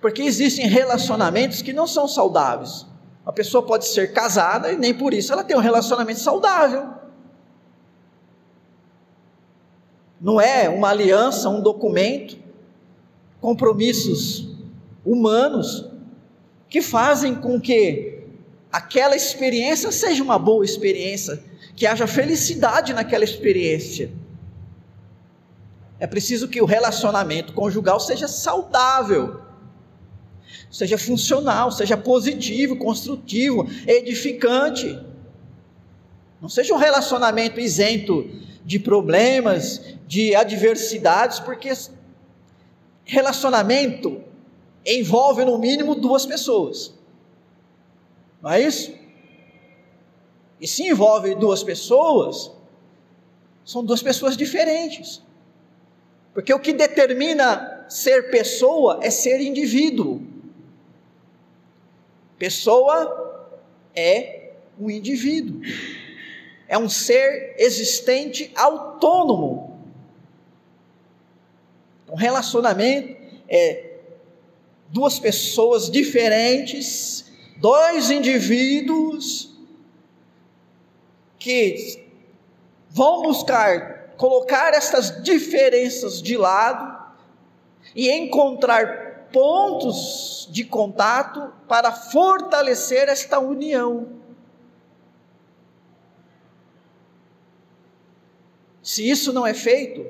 Porque 0.00 0.22
existem 0.22 0.68
relacionamentos 0.68 1.60
que 1.60 1.72
não 1.72 1.86
são 1.86 2.06
saudáveis. 2.06 2.86
Uma 3.24 3.32
pessoa 3.32 3.64
pode 3.64 3.86
ser 3.86 4.12
casada 4.12 4.70
e 4.70 4.76
nem 4.76 4.94
por 4.94 5.12
isso 5.12 5.32
ela 5.32 5.42
tem 5.42 5.56
um 5.56 5.60
relacionamento 5.60 6.20
saudável. 6.20 7.03
Não 10.24 10.40
é 10.40 10.70
uma 10.70 10.88
aliança, 10.88 11.50
um 11.50 11.60
documento, 11.60 12.38
compromissos 13.42 14.48
humanos 15.04 15.84
que 16.66 16.80
fazem 16.80 17.34
com 17.34 17.60
que 17.60 18.20
aquela 18.72 19.14
experiência 19.14 19.92
seja 19.92 20.22
uma 20.22 20.38
boa 20.38 20.64
experiência, 20.64 21.44
que 21.76 21.86
haja 21.86 22.06
felicidade 22.06 22.94
naquela 22.94 23.22
experiência. 23.22 24.10
É 26.00 26.06
preciso 26.06 26.48
que 26.48 26.62
o 26.62 26.64
relacionamento 26.64 27.52
conjugal 27.52 28.00
seja 28.00 28.26
saudável, 28.26 29.42
seja 30.70 30.96
funcional, 30.96 31.70
seja 31.70 31.98
positivo, 31.98 32.76
construtivo, 32.76 33.68
edificante. 33.86 34.98
Não 36.40 36.48
seja 36.48 36.72
um 36.72 36.78
relacionamento 36.78 37.60
isento 37.60 38.53
de 38.64 38.78
problemas, 38.78 39.94
de 40.06 40.34
adversidades, 40.34 41.38
porque 41.38 41.70
relacionamento 43.04 44.22
envolve 44.84 45.44
no 45.44 45.58
mínimo 45.58 45.94
duas 45.94 46.24
pessoas. 46.24 46.94
Não 48.42 48.50
é 48.50 48.62
isso? 48.62 48.92
E 50.60 50.66
se 50.66 50.82
envolve 50.86 51.34
duas 51.34 51.62
pessoas, 51.62 52.50
são 53.64 53.84
duas 53.84 54.02
pessoas 54.02 54.36
diferentes. 54.36 55.22
Porque 56.32 56.52
o 56.52 56.58
que 56.58 56.72
determina 56.72 57.86
ser 57.88 58.30
pessoa 58.30 58.98
é 59.02 59.10
ser 59.10 59.40
indivíduo. 59.40 60.22
Pessoa 62.38 63.52
é 63.94 64.52
um 64.78 64.90
indivíduo. 64.90 65.60
É 66.68 66.78
um 66.78 66.88
ser 66.88 67.54
existente 67.58 68.50
autônomo. 68.54 69.78
Um 72.10 72.16
relacionamento 72.16 73.16
é 73.48 73.90
duas 74.88 75.18
pessoas 75.18 75.90
diferentes, 75.90 77.30
dois 77.56 78.10
indivíduos 78.10 79.50
que 81.38 82.04
vão 82.90 83.22
buscar 83.22 83.94
colocar 84.16 84.72
essas 84.72 85.22
diferenças 85.22 86.22
de 86.22 86.36
lado 86.36 87.04
e 87.94 88.10
encontrar 88.10 89.28
pontos 89.32 90.48
de 90.50 90.64
contato 90.64 91.52
para 91.66 91.90
fortalecer 91.90 93.08
esta 93.08 93.38
união. 93.40 94.06
Se 98.84 99.08
isso 99.08 99.32
não 99.32 99.46
é 99.46 99.54
feito, 99.54 100.06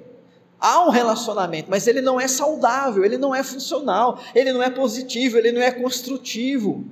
há 0.59 0.85
um 0.85 0.90
relacionamento, 0.90 1.71
mas 1.71 1.87
ele 1.87 2.00
não 2.00 2.21
é 2.21 2.26
saudável, 2.26 3.04
ele 3.04 3.16
não 3.16 3.33
é 3.33 3.45
funcional, 3.45 4.19
ele 4.35 4.52
não 4.52 4.61
é 4.61 4.69
positivo, 4.69 5.38
ele 5.38 5.52
não 5.52 5.62
é 5.62 5.71
construtivo. 5.71 6.85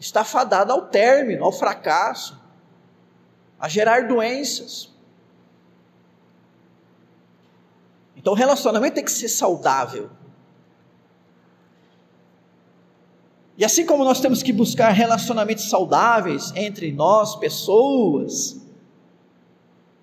Está 0.00 0.24
fadado 0.24 0.72
ao 0.72 0.86
término, 0.86 1.44
ao 1.44 1.52
fracasso, 1.52 2.40
a 3.60 3.68
gerar 3.68 4.08
doenças. 4.08 4.88
Então 8.16 8.32
o 8.32 8.36
relacionamento 8.36 8.94
tem 8.94 9.04
que 9.04 9.12
ser 9.12 9.28
saudável. 9.28 10.08
E 13.58 13.64
assim 13.64 13.84
como 13.84 14.04
nós 14.04 14.20
temos 14.20 14.42
que 14.42 14.54
buscar 14.54 14.88
relacionamentos 14.88 15.68
saudáveis 15.68 16.50
entre 16.56 16.90
nós, 16.92 17.36
pessoas, 17.36 18.61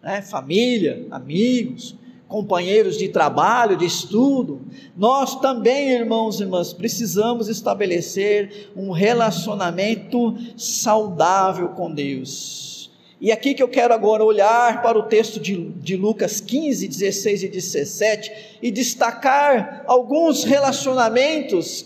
né, 0.09 0.23
família, 0.23 1.05
amigos, 1.11 1.95
companheiros 2.27 2.97
de 2.97 3.09
trabalho, 3.09 3.77
de 3.77 3.85
estudo, 3.85 4.59
nós 4.97 5.39
também, 5.39 5.91
irmãos 5.91 6.39
e 6.39 6.43
irmãs, 6.43 6.73
precisamos 6.73 7.47
estabelecer 7.47 8.71
um 8.75 8.89
relacionamento 8.89 10.35
saudável 10.57 11.69
com 11.69 11.93
Deus. 11.93 12.91
E 13.21 13.31
aqui 13.31 13.53
que 13.53 13.61
eu 13.61 13.67
quero 13.67 13.93
agora 13.93 14.23
olhar 14.23 14.81
para 14.81 14.97
o 14.97 15.03
texto 15.03 15.39
de, 15.39 15.69
de 15.73 15.95
Lucas 15.95 16.39
15, 16.39 16.87
16 16.87 17.43
e 17.43 17.47
17 17.47 18.31
e 18.63 18.71
destacar 18.71 19.83
alguns 19.85 20.43
relacionamentos 20.43 21.85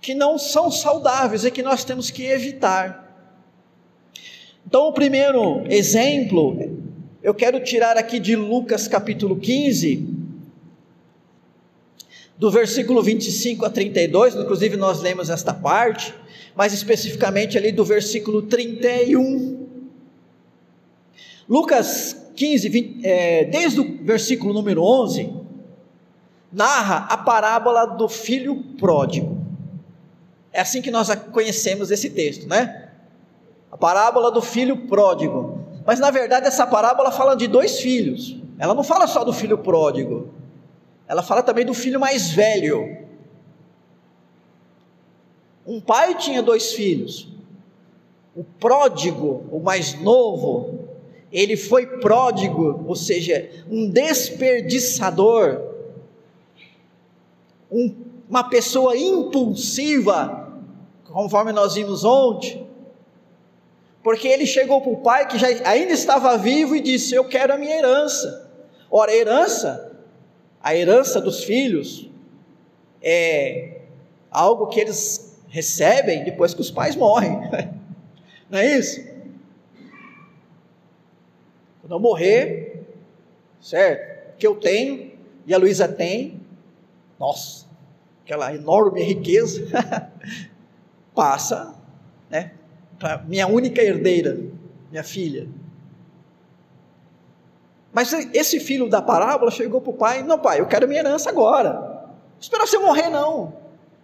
que 0.00 0.14
não 0.14 0.38
são 0.38 0.70
saudáveis 0.70 1.44
e 1.44 1.50
que 1.50 1.62
nós 1.62 1.84
temos 1.84 2.10
que 2.10 2.24
evitar. 2.24 3.05
Então, 4.66 4.88
o 4.88 4.92
primeiro 4.92 5.62
exemplo, 5.70 6.58
eu 7.22 7.32
quero 7.32 7.62
tirar 7.62 7.96
aqui 7.96 8.18
de 8.18 8.34
Lucas 8.34 8.88
capítulo 8.88 9.36
15, 9.36 10.04
do 12.36 12.50
versículo 12.50 13.00
25 13.00 13.64
a 13.64 13.70
32, 13.70 14.34
inclusive 14.34 14.76
nós 14.76 15.00
lemos 15.00 15.30
esta 15.30 15.54
parte, 15.54 16.12
mais 16.56 16.72
especificamente 16.72 17.56
ali 17.56 17.70
do 17.70 17.84
versículo 17.84 18.42
31. 18.42 19.66
Lucas 21.48 22.30
15, 22.34 22.68
20, 22.68 23.06
é, 23.06 23.44
desde 23.44 23.80
o 23.80 24.04
versículo 24.04 24.52
número 24.52 24.82
11, 24.82 25.32
narra 26.52 27.06
a 27.08 27.16
parábola 27.16 27.86
do 27.86 28.08
filho 28.08 28.56
pródigo. 28.78 29.46
É 30.52 30.60
assim 30.60 30.82
que 30.82 30.90
nós 30.90 31.08
conhecemos 31.30 31.92
esse 31.92 32.10
texto, 32.10 32.48
né? 32.48 32.85
A 33.70 33.76
parábola 33.76 34.30
do 34.30 34.42
filho 34.42 34.86
pródigo. 34.86 35.60
Mas 35.84 36.00
na 36.00 36.10
verdade 36.10 36.46
essa 36.46 36.66
parábola 36.66 37.10
fala 37.10 37.36
de 37.36 37.46
dois 37.46 37.80
filhos. 37.80 38.36
Ela 38.58 38.74
não 38.74 38.82
fala 38.82 39.06
só 39.06 39.24
do 39.24 39.32
filho 39.32 39.58
pródigo. 39.58 40.30
Ela 41.06 41.22
fala 41.22 41.42
também 41.42 41.64
do 41.64 41.74
filho 41.74 42.00
mais 42.00 42.30
velho. 42.30 43.06
Um 45.66 45.80
pai 45.80 46.14
tinha 46.14 46.42
dois 46.42 46.72
filhos. 46.72 47.28
O 48.34 48.44
pródigo, 48.44 49.44
o 49.50 49.58
mais 49.60 50.00
novo, 50.00 50.86
ele 51.32 51.56
foi 51.56 51.86
pródigo, 51.98 52.84
ou 52.86 52.94
seja, 52.94 53.50
um 53.70 53.88
desperdiçador, 53.88 55.60
um, 57.70 57.94
uma 58.28 58.44
pessoa 58.44 58.96
impulsiva, 58.96 60.52
conforme 61.04 61.52
nós 61.52 61.74
vimos 61.74 62.04
ontem, 62.04 62.66
porque 64.06 64.28
ele 64.28 64.46
chegou 64.46 64.80
para 64.80 64.92
o 64.92 64.98
pai 64.98 65.26
que 65.26 65.36
já 65.36 65.48
ainda 65.68 65.92
estava 65.92 66.38
vivo 66.38 66.76
e 66.76 66.80
disse: 66.80 67.12
Eu 67.12 67.24
quero 67.24 67.52
a 67.52 67.58
minha 67.58 67.76
herança. 67.76 68.48
Ora, 68.88 69.10
a 69.10 69.16
herança, 69.16 70.00
a 70.62 70.76
herança 70.76 71.20
dos 71.20 71.42
filhos, 71.42 72.08
é 73.02 73.80
algo 74.30 74.68
que 74.68 74.78
eles 74.78 75.36
recebem 75.48 76.22
depois 76.22 76.54
que 76.54 76.60
os 76.60 76.70
pais 76.70 76.94
morrem, 76.94 77.32
não 78.48 78.60
é 78.60 78.78
isso? 78.78 79.04
Quando 81.80 81.90
eu 81.90 81.98
morrer, 81.98 82.86
certo? 83.60 84.36
Que 84.38 84.46
eu 84.46 84.54
tenho 84.54 85.18
e 85.44 85.52
a 85.52 85.58
Luísa 85.58 85.88
tem, 85.88 86.40
nossa, 87.18 87.66
aquela 88.22 88.54
enorme 88.54 89.02
riqueza, 89.02 89.66
passa, 91.12 91.74
né? 92.30 92.55
Para 92.98 93.18
minha 93.18 93.46
única 93.46 93.82
herdeira, 93.82 94.38
minha 94.90 95.04
filha. 95.04 95.48
Mas 97.92 98.12
esse 98.34 98.60
filho 98.60 98.88
da 98.88 99.00
parábola 99.00 99.50
chegou 99.50 99.80
para 99.80 99.90
o 99.90 99.94
pai: 99.94 100.22
Não, 100.22 100.38
pai, 100.38 100.60
eu 100.60 100.66
quero 100.66 100.86
minha 100.86 101.00
herança 101.00 101.30
agora. 101.30 102.04
Espera 102.40 102.66
você 102.66 102.78
morrer, 102.78 103.08
não. 103.08 103.54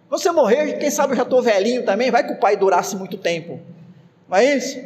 Quando 0.09 0.21
você 0.21 0.31
morrer, 0.31 0.77
quem 0.79 0.89
sabe 0.89 1.13
eu 1.13 1.17
já 1.17 1.23
estou 1.23 1.41
velhinho 1.41 1.85
também, 1.85 2.11
vai 2.11 2.25
que 2.25 2.33
o 2.33 2.39
pai 2.39 2.57
durasse 2.57 2.95
muito 2.95 3.17
tempo. 3.17 3.59
Não 4.27 4.37
é 4.37 4.55
isso? 4.55 4.79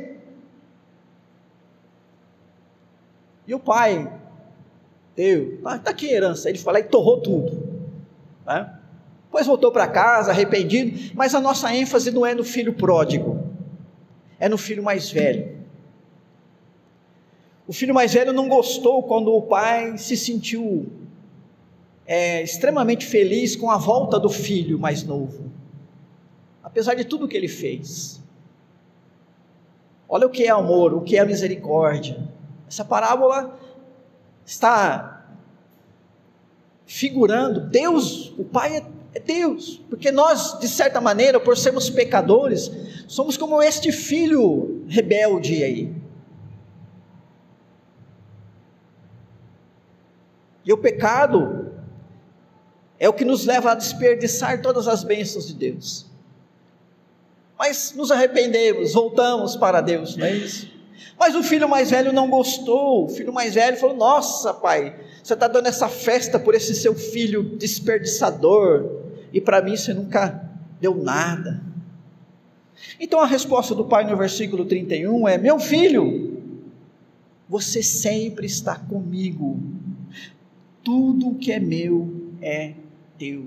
E 3.46 3.54
o 3.54 3.60
pai 3.60 4.12
ah, 5.66 5.76
está 5.78 5.92
aqui 5.92 6.10
a 6.10 6.14
herança. 6.14 6.50
Ele 6.50 6.58
falou 6.58 6.80
e 6.80 6.84
torrou 6.84 7.22
tudo. 7.22 7.82
Né? 8.46 8.74
Depois 9.26 9.48
voltou 9.48 9.72
para 9.72 9.88
casa, 9.88 10.32
arrependido, 10.32 11.14
mas 11.16 11.34
a 11.34 11.40
nossa 11.40 11.74
ênfase 11.74 12.12
não 12.12 12.26
é 12.26 12.34
no 12.34 12.44
filho 12.44 12.74
pródigo 12.74 13.47
é 14.40 14.48
no 14.48 14.58
filho 14.58 14.84
mais 14.84 15.12
velho. 15.12 15.58
O 17.68 17.74
filho 17.74 17.94
mais 17.94 18.14
velho 18.14 18.32
não 18.32 18.48
gostou 18.48 19.04
quando 19.04 19.34
o 19.34 19.42
pai 19.42 19.98
se 19.98 20.16
sentiu 20.16 20.90
é, 22.06 22.42
extremamente 22.42 23.06
feliz 23.06 23.56
com 23.56 23.70
a 23.70 23.78
volta 23.78 24.18
do 24.18 24.30
filho 24.30 24.80
mais 24.80 25.04
novo, 25.04 25.52
apesar 26.64 26.94
de 26.94 27.04
tudo 27.04 27.28
que 27.28 27.36
ele 27.36 27.50
fez. 27.50 28.22
Olha 30.08 30.26
o 30.26 30.30
que 30.30 30.46
é 30.46 30.50
amor, 30.50 30.94
o 30.94 31.02
que 31.02 31.18
é 31.18 31.26
misericórdia. 31.26 32.18
Essa 32.66 32.86
parábola 32.86 33.60
está 34.46 35.26
figurando 36.86 37.60
Deus, 37.60 38.34
o 38.38 38.46
Pai 38.46 38.86
é, 39.18 39.20
Deus, 39.20 39.82
porque 39.90 40.12
nós, 40.12 40.60
de 40.60 40.68
certa 40.68 41.02
maneira, 41.02 41.40
por 41.40 41.58
sermos 41.58 41.90
pecadores, 41.90 42.72
Somos 43.08 43.38
como 43.38 43.64
este 43.64 43.92
filho 43.92 44.84
rebelde 44.88 45.64
aí. 45.64 45.96
E 50.66 50.74
o 50.74 50.78
pecado 50.78 51.72
é 53.00 53.08
o 53.08 53.14
que 53.14 53.24
nos 53.24 53.46
leva 53.46 53.72
a 53.72 53.76
desperdiçar 53.76 54.62
todas 54.62 54.90
as 54.90 55.06
bênçãos 55.06 55.48
de 55.48 55.54
Deus. 55.54 56.06
Mas 57.58 57.94
nos 57.96 58.12
arrependemos, 58.12 58.94
voltamos 58.94 59.56
para 59.56 59.80
Deus, 59.80 60.18
não 60.18 60.26
é 60.26 60.34
isso? 60.34 60.70
Mas 61.18 61.34
o 61.34 61.42
filho 61.42 61.70
mais 61.70 61.90
velho 61.90 62.12
não 62.12 62.30
gostou. 62.30 63.06
O 63.06 63.10
filho 63.10 63.32
mais 63.32 63.56
velho 63.56 63.78
falou: 63.78 63.96
Nossa, 63.96 64.54
pai, 64.54 65.00
você 65.24 65.34
está 65.34 65.48
dando 65.48 65.68
essa 65.68 65.88
festa 65.88 66.38
por 66.38 66.54
esse 66.54 66.76
seu 66.76 66.94
filho 66.94 67.42
desperdiçador, 67.42 69.07
e 69.34 69.42
para 69.42 69.62
mim 69.62 69.76
você 69.76 69.94
nunca 69.94 70.50
deu 70.80 70.96
nada. 70.96 71.62
Então 73.00 73.20
a 73.20 73.26
resposta 73.26 73.74
do 73.74 73.86
pai 73.86 74.06
no 74.10 74.16
versículo 74.16 74.66
31 74.66 75.28
é: 75.28 75.38
Meu 75.38 75.60
filho, 75.60 76.42
você 77.50 77.82
sempre 77.82 78.46
está 78.46 78.76
comigo, 78.76 79.60
tudo 80.84 81.36
que 81.36 81.52
é 81.52 81.60
meu 81.60 82.32
é 82.42 82.74
teu. 83.18 83.46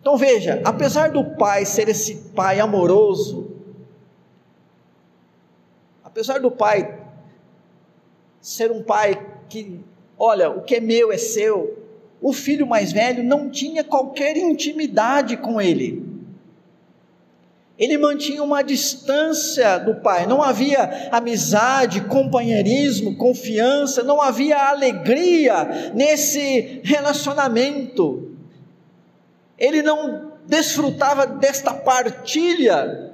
Então 0.00 0.16
veja, 0.16 0.60
apesar 0.64 1.10
do 1.10 1.24
pai 1.24 1.64
ser 1.64 1.88
esse 1.88 2.14
pai 2.34 2.60
amoroso, 2.60 3.50
apesar 6.04 6.38
do 6.38 6.50
pai 6.50 7.04
ser 8.40 8.70
um 8.70 8.82
pai 8.82 9.20
que, 9.48 9.80
olha, 10.16 10.48
o 10.48 10.62
que 10.62 10.76
é 10.76 10.80
meu 10.80 11.10
é 11.10 11.18
seu, 11.18 11.85
o 12.28 12.32
filho 12.32 12.66
mais 12.66 12.92
velho 12.92 13.22
não 13.22 13.48
tinha 13.48 13.84
qualquer 13.84 14.36
intimidade 14.36 15.36
com 15.36 15.60
ele 15.60 16.16
ele 17.78 17.98
mantinha 17.98 18.42
uma 18.42 18.62
distância 18.62 19.78
do 19.78 19.96
pai, 19.96 20.26
não 20.26 20.42
havia 20.42 21.10
amizade, 21.12 22.00
companheirismo, 22.02 23.16
confiança, 23.16 24.02
não 24.02 24.20
havia 24.20 24.56
alegria 24.56 25.92
nesse 25.94 26.80
relacionamento. 26.82 28.34
Ele 29.58 29.82
não 29.82 30.32
desfrutava 30.46 31.26
desta 31.26 31.74
partilha. 31.74 33.12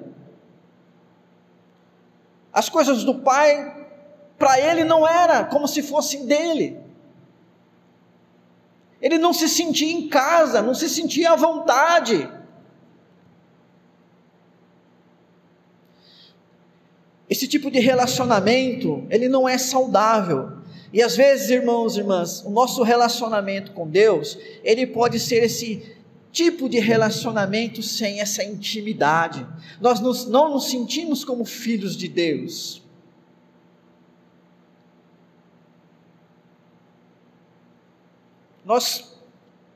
As 2.53 2.69
coisas 2.69 3.03
do 3.03 3.17
pai, 3.17 3.89
para 4.39 4.61
ele, 4.61 4.85
não 4.85 5.07
era 5.09 5.43
como 5.45 5.67
se 5.67 5.83
fossem 5.83 6.25
dele. 6.25 6.82
Ele 9.03 9.19
não 9.19 9.33
se 9.33 9.49
sentia 9.49 9.93
em 9.93 10.09
casa, 10.09 10.63
não 10.63 10.75
se 10.75 10.89
sentia 10.89 11.33
à 11.33 11.37
vontade. 11.37 12.29
Esse 17.29 17.49
tipo 17.49 17.71
de 17.71 17.81
relacionamento, 17.81 19.05
ele 19.11 19.29
não 19.29 19.49
é 19.49 19.59
saudável. 19.59 20.53
E 20.93 21.03
às 21.03 21.17
vezes, 21.17 21.51
irmãos 21.51 21.97
e 21.97 22.01
irmãs, 22.01 22.45
o 22.45 22.51
nosso 22.51 22.83
relacionamento 22.83 23.73
com 23.73 23.89
Deus, 23.89 24.39
ele 24.63 24.87
pode 24.87 25.19
ser 25.19 25.43
esse 25.43 25.97
tipo 26.31 26.69
de 26.69 26.79
relacionamento 26.79 27.83
sem 27.83 28.21
essa 28.21 28.45
intimidade. 28.45 29.47
Nós 29.81 30.01
não 30.27 30.53
nos 30.53 30.71
sentimos 30.71 31.25
como 31.25 31.45
filhos 31.45 31.97
de 31.97 32.07
Deus. 32.07 32.82
Nós, 38.73 39.19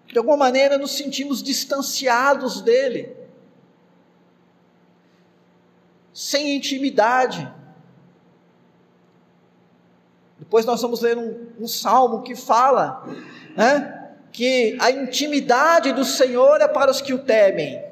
de 0.07 0.17
alguma 0.17 0.39
maneira, 0.39 0.79
nos 0.79 0.93
sentimos 0.93 1.43
distanciados 1.43 2.63
dele. 2.63 3.15
sem 6.17 6.57
intimidade. 6.57 7.47
Depois 10.39 10.65
nós 10.65 10.81
vamos 10.81 11.03
ler 11.03 11.19
um, 11.19 11.49
um 11.61 11.69
salmo 11.69 12.23
que 12.23 12.35
fala, 12.35 13.07
né, 13.55 14.15
que 14.33 14.79
a 14.81 14.91
intimidade 14.91 15.93
do 15.93 16.07
Senhor 16.07 16.63
é 16.63 16.69
para 16.69 16.91
os 16.91 17.03
que 17.03 17.13
o 17.13 17.19
temem. 17.19 17.85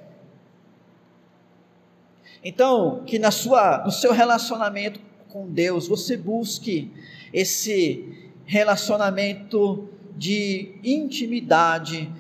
Então, 2.43 3.05
que 3.05 3.19
na 3.19 3.31
sua, 3.31 3.85
no 3.85 3.93
seu 3.93 4.11
relacionamento 4.11 4.99
com 5.29 5.53
Deus, 5.53 5.87
você 5.87 6.17
busque 6.17 6.91
esse 7.31 8.31
relacionamento 8.47 9.91
de 10.17 10.79
intimidade, 10.83 12.11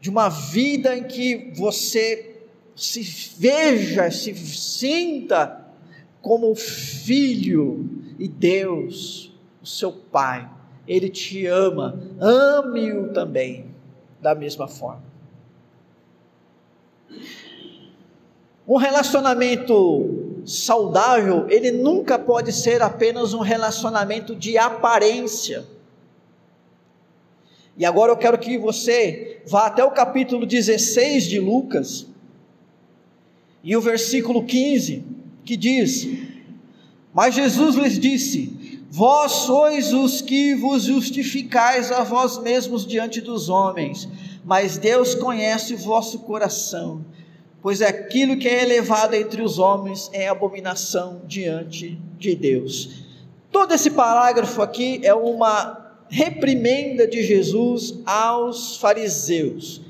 de 0.00 0.10
uma 0.10 0.28
vida 0.28 0.96
em 0.96 1.04
que 1.04 1.52
você 1.54 2.44
se 2.74 3.02
veja, 3.38 4.10
se 4.10 4.34
sinta 4.34 5.66
como 6.22 6.54
filho 6.54 7.88
e 8.18 8.28
Deus, 8.28 9.32
o 9.62 9.66
seu 9.66 9.92
Pai, 9.92 10.48
Ele 10.86 11.08
te 11.08 11.46
ama, 11.46 12.00
ame-o 12.18 13.12
também 13.12 13.66
da 14.20 14.34
mesma 14.34 14.68
forma. 14.68 15.10
Um 18.66 18.76
relacionamento 18.76 20.42
saudável, 20.44 21.46
ele 21.48 21.70
nunca 21.70 22.18
pode 22.18 22.52
ser 22.52 22.82
apenas 22.82 23.34
um 23.34 23.40
relacionamento 23.40 24.34
de 24.34 24.56
aparência. 24.56 25.64
E 27.80 27.86
agora 27.86 28.12
eu 28.12 28.16
quero 28.18 28.36
que 28.36 28.58
você 28.58 29.40
vá 29.46 29.66
até 29.66 29.82
o 29.82 29.90
capítulo 29.90 30.44
16 30.44 31.24
de 31.24 31.40
Lucas, 31.40 32.06
e 33.64 33.74
o 33.74 33.80
versículo 33.80 34.44
15, 34.44 35.02
que 35.46 35.56
diz: 35.56 36.06
Mas 37.14 37.34
Jesus 37.34 37.76
lhes 37.76 37.98
disse: 37.98 38.82
Vós 38.90 39.32
sois 39.32 39.94
os 39.94 40.20
que 40.20 40.54
vos 40.54 40.82
justificais 40.82 41.90
a 41.90 42.04
vós 42.04 42.36
mesmos 42.36 42.86
diante 42.86 43.22
dos 43.22 43.48
homens, 43.48 44.06
mas 44.44 44.76
Deus 44.76 45.14
conhece 45.14 45.72
o 45.72 45.78
vosso 45.78 46.18
coração 46.18 47.02
pois 47.62 47.82
aquilo 47.82 48.38
que 48.38 48.48
é 48.48 48.62
elevado 48.62 49.14
entre 49.14 49.42
os 49.42 49.58
homens 49.58 50.08
é 50.12 50.28
abominação 50.28 51.20
diante 51.26 52.00
de 52.18 52.34
Deus. 52.34 53.04
Todo 53.52 53.74
esse 53.74 53.90
parágrafo 53.90 54.62
aqui 54.62 55.00
é 55.02 55.12
uma 55.12 55.79
reprimenda 56.10 57.06
de 57.06 57.22
Jesus 57.22 58.00
aos 58.04 58.76
fariseus. 58.76 59.80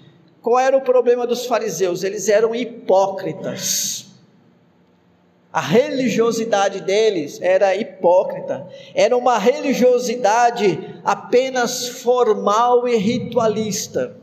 Qual 0.43 0.59
era 0.59 0.77
o 0.77 0.83
problema 0.83 1.27
dos 1.27 1.47
fariseus? 1.47 2.03
Eles 2.03 2.29
eram 2.29 2.55
hipócritas. 2.55 4.07
A 5.53 5.61
religiosidade 5.61 6.81
deles 6.83 7.41
era 7.43 7.75
hipócrita, 7.75 8.69
era 8.95 9.17
uma 9.17 9.37
religiosidade 9.37 11.01
apenas 11.05 11.89
formal 11.89 12.87
e 12.87 12.97
ritualista. 12.97 14.17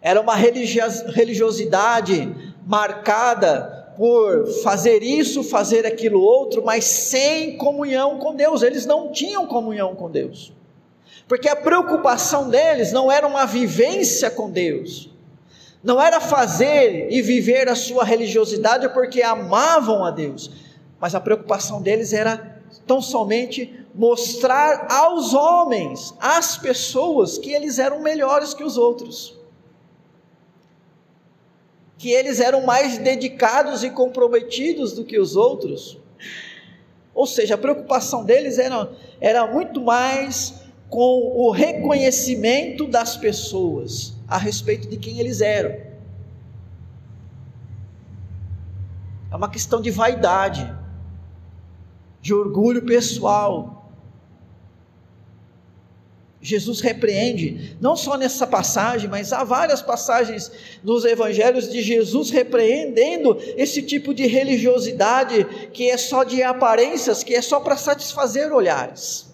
Era 0.00 0.20
uma 0.20 0.36
religiosidade 0.36 2.32
marcada 2.64 3.77
por 3.98 4.46
fazer 4.62 5.02
isso, 5.02 5.42
fazer 5.42 5.84
aquilo 5.84 6.20
outro, 6.20 6.64
mas 6.64 6.84
sem 6.84 7.58
comunhão 7.58 8.16
com 8.18 8.32
Deus. 8.32 8.62
Eles 8.62 8.86
não 8.86 9.10
tinham 9.10 9.44
comunhão 9.44 9.96
com 9.96 10.08
Deus. 10.08 10.52
Porque 11.26 11.48
a 11.48 11.56
preocupação 11.56 12.48
deles 12.48 12.92
não 12.92 13.10
era 13.10 13.26
uma 13.26 13.44
vivência 13.44 14.30
com 14.30 14.48
Deus. 14.48 15.10
Não 15.82 16.00
era 16.00 16.20
fazer 16.20 17.08
e 17.10 17.20
viver 17.20 17.68
a 17.68 17.74
sua 17.74 18.04
religiosidade 18.04 18.88
porque 18.90 19.20
amavam 19.20 20.04
a 20.04 20.12
Deus, 20.12 20.48
mas 21.00 21.16
a 21.16 21.20
preocupação 21.20 21.82
deles 21.82 22.12
era 22.12 22.62
tão 22.86 23.02
somente 23.02 23.84
mostrar 23.92 24.86
aos 24.92 25.34
homens, 25.34 26.14
às 26.20 26.56
pessoas, 26.56 27.36
que 27.36 27.52
eles 27.52 27.80
eram 27.80 28.00
melhores 28.00 28.54
que 28.54 28.62
os 28.62 28.76
outros 28.78 29.37
que 31.98 32.10
eles 32.12 32.38
eram 32.38 32.64
mais 32.64 32.96
dedicados 32.96 33.82
e 33.82 33.90
comprometidos 33.90 34.92
do 34.92 35.04
que 35.04 35.18
os 35.18 35.34
outros. 35.34 35.98
Ou 37.12 37.26
seja, 37.26 37.56
a 37.56 37.58
preocupação 37.58 38.24
deles 38.24 38.56
era, 38.56 38.90
era 39.20 39.46
muito 39.46 39.80
mais 39.82 40.62
com 40.88 41.32
o 41.36 41.50
reconhecimento 41.50 42.86
das 42.86 43.16
pessoas 43.16 44.14
a 44.28 44.38
respeito 44.38 44.88
de 44.88 44.96
quem 44.96 45.18
eles 45.18 45.40
eram. 45.40 45.88
É 49.30 49.36
uma 49.36 49.50
questão 49.50 49.82
de 49.82 49.90
vaidade, 49.90 50.72
de 52.22 52.32
orgulho 52.32 52.82
pessoal, 52.82 53.77
Jesus 56.40 56.80
repreende, 56.80 57.76
não 57.80 57.96
só 57.96 58.16
nessa 58.16 58.46
passagem, 58.46 59.10
mas 59.10 59.32
há 59.32 59.42
várias 59.42 59.82
passagens 59.82 60.50
nos 60.84 61.04
evangelhos 61.04 61.68
de 61.68 61.82
Jesus 61.82 62.30
repreendendo 62.30 63.36
esse 63.56 63.82
tipo 63.82 64.14
de 64.14 64.26
religiosidade 64.26 65.44
que 65.72 65.90
é 65.90 65.96
só 65.96 66.22
de 66.22 66.42
aparências, 66.42 67.24
que 67.24 67.34
é 67.34 67.42
só 67.42 67.58
para 67.58 67.76
satisfazer 67.76 68.52
olhares. 68.52 69.26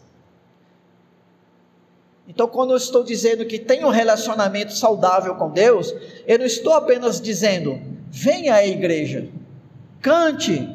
Então, 2.26 2.48
quando 2.48 2.70
eu 2.70 2.78
estou 2.78 3.04
dizendo 3.04 3.44
que 3.44 3.58
tem 3.58 3.84
um 3.84 3.90
relacionamento 3.90 4.72
saudável 4.72 5.34
com 5.34 5.50
Deus, 5.50 5.94
eu 6.26 6.38
não 6.38 6.46
estou 6.46 6.72
apenas 6.72 7.20
dizendo, 7.20 7.78
venha 8.08 8.54
à 8.54 8.66
igreja, 8.66 9.28
cante, 10.00 10.66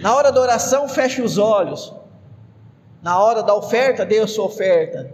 na 0.00 0.16
hora 0.16 0.32
da 0.32 0.40
oração 0.40 0.88
feche 0.88 1.22
os 1.22 1.38
olhos, 1.38 1.92
na 3.02 3.18
hora 3.20 3.42
da 3.42 3.54
oferta, 3.54 4.06
dê 4.06 4.20
a 4.20 4.26
sua 4.26 4.44
oferta. 4.44 5.10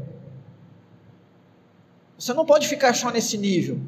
Você 2.19 2.35
não 2.35 2.45
pode 2.45 2.69
ficar 2.69 2.95
só 2.95 3.11
nesse 3.11 3.39
nível. 3.39 3.79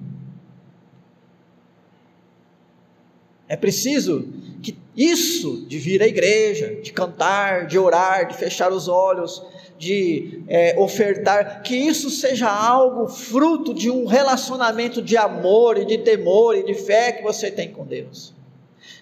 É 3.46 3.56
preciso 3.56 4.28
que 4.62 4.78
isso 4.96 5.66
de 5.66 5.78
vir 5.78 6.02
à 6.02 6.06
igreja, 6.06 6.76
de 6.76 6.92
cantar, 6.92 7.66
de 7.66 7.78
orar, 7.78 8.28
de 8.28 8.36
fechar 8.36 8.72
os 8.72 8.86
olhos, 8.86 9.42
de 9.76 10.44
é, 10.46 10.78
ofertar, 10.78 11.62
que 11.62 11.74
isso 11.74 12.10
seja 12.10 12.48
algo 12.48 13.08
fruto 13.08 13.74
de 13.74 13.90
um 13.90 14.06
relacionamento 14.06 15.02
de 15.02 15.16
amor 15.16 15.78
e 15.78 15.84
de 15.84 15.98
temor 15.98 16.56
e 16.56 16.62
de 16.62 16.74
fé 16.74 17.12
que 17.12 17.22
você 17.22 17.50
tem 17.50 17.72
com 17.72 17.84
Deus. 17.84 18.32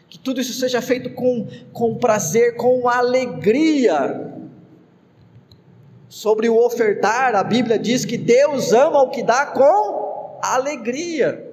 Que 0.08 0.18
tudo 0.18 0.40
isso 0.40 0.54
seja 0.54 0.80
feito 0.80 1.10
com, 1.10 1.46
com 1.72 1.96
prazer, 1.96 2.56
com 2.56 2.88
alegria, 2.88 4.27
sobre 6.08 6.48
o 6.48 6.56
ofertar, 6.56 7.34
a 7.34 7.44
Bíblia 7.44 7.78
diz 7.78 8.04
que 8.04 8.16
Deus 8.16 8.72
ama 8.72 9.02
o 9.02 9.10
que 9.10 9.22
dá 9.22 9.46
com 9.46 10.38
alegria. 10.42 11.46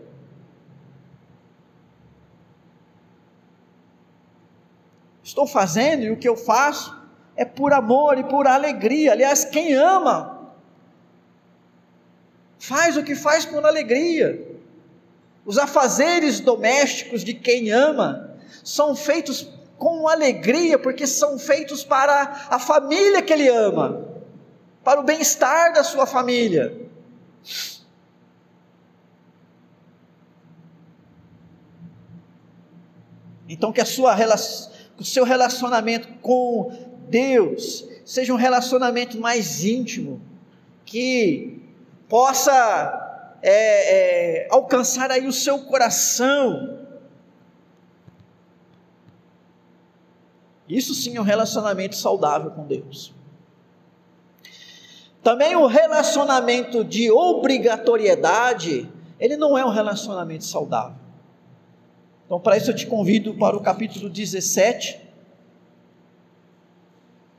Estou 5.24 5.46
fazendo 5.46 6.04
e 6.04 6.12
o 6.12 6.18
que 6.18 6.30
eu 6.30 6.38
faço 6.38 6.96
é 7.36 7.44
por 7.44 7.74
amor 7.74 8.18
e 8.18 8.24
por 8.24 8.48
alegria. 8.48 9.12
Aliás, 9.12 9.44
quem 9.44 9.74
ama, 9.74 10.54
faz 12.58 12.96
o 12.96 13.04
que 13.04 13.16
faz 13.16 13.44
por 13.46 13.66
alegria. 13.66 14.56
Os 15.46 15.58
afazeres 15.58 16.40
domésticos 16.40 17.24
de 17.24 17.34
quem 17.34 17.72
ama 17.72 18.38
são 18.64 18.96
feitos 18.96 19.50
com 19.78 20.08
alegria, 20.08 20.80
porque 20.80 21.06
são 21.06 21.38
feitos 21.38 21.84
para 21.84 22.48
a 22.50 22.58
família 22.58 23.22
que 23.22 23.34
ele 23.34 23.50
ama 23.50 24.15
para 24.86 25.00
o 25.00 25.04
bem-estar 25.04 25.74
da 25.74 25.84
sua 25.84 26.06
família. 26.06 26.80
Então, 33.50 33.74
que 33.74 33.82
a 33.82 33.86
sua, 33.86 34.16
o 35.00 35.04
seu 35.04 35.24
relacionamento 35.24 36.08
com 36.22 36.72
Deus 37.10 37.88
seja 38.06 38.32
um 38.32 38.38
relacionamento 38.38 39.20
mais 39.20 39.66
íntimo, 39.66 40.22
que 40.86 41.64
possa 42.08 43.40
é, 43.42 44.44
é, 44.44 44.48
alcançar 44.52 45.10
aí 45.10 45.26
o 45.26 45.34
seu 45.34 45.66
coração. 45.66 46.86
Isso 50.70 50.94
sim 50.94 51.18
é 51.18 51.20
um 51.20 51.24
relacionamento 51.24 51.96
saudável 51.96 52.52
com 52.52 52.68
Deus. 52.68 53.15
Também 55.26 55.56
o 55.56 55.66
relacionamento 55.66 56.84
de 56.84 57.10
obrigatoriedade, 57.10 58.88
ele 59.20 59.36
não 59.36 59.58
é 59.58 59.66
um 59.66 59.72
relacionamento 59.72 60.44
saudável. 60.44 61.00
Então, 62.28 62.40
para 62.40 62.58
isso, 62.58 62.70
eu 62.70 62.76
te 62.76 62.86
convido 62.86 63.34
para 63.34 63.58
o 63.58 63.60
capítulo 63.60 64.08
17, 64.08 65.02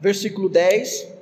versículo 0.01 0.49
10. 0.49 1.13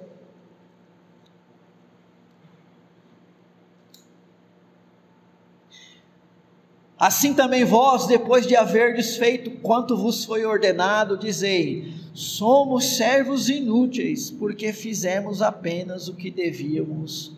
Assim 6.98 7.34
também 7.34 7.62
vós, 7.62 8.06
depois 8.06 8.46
de 8.46 8.56
haverdes 8.56 9.18
feito 9.18 9.50
quanto 9.60 9.98
vos 9.98 10.24
foi 10.24 10.46
ordenado, 10.46 11.18
dizei: 11.18 11.92
somos 12.14 12.96
servos 12.96 13.48
inúteis, 13.48 14.30
porque 14.30 14.72
fizemos 14.72 15.42
apenas 15.42 16.06
o 16.06 16.14
que 16.14 16.30
devíamos 16.30 17.32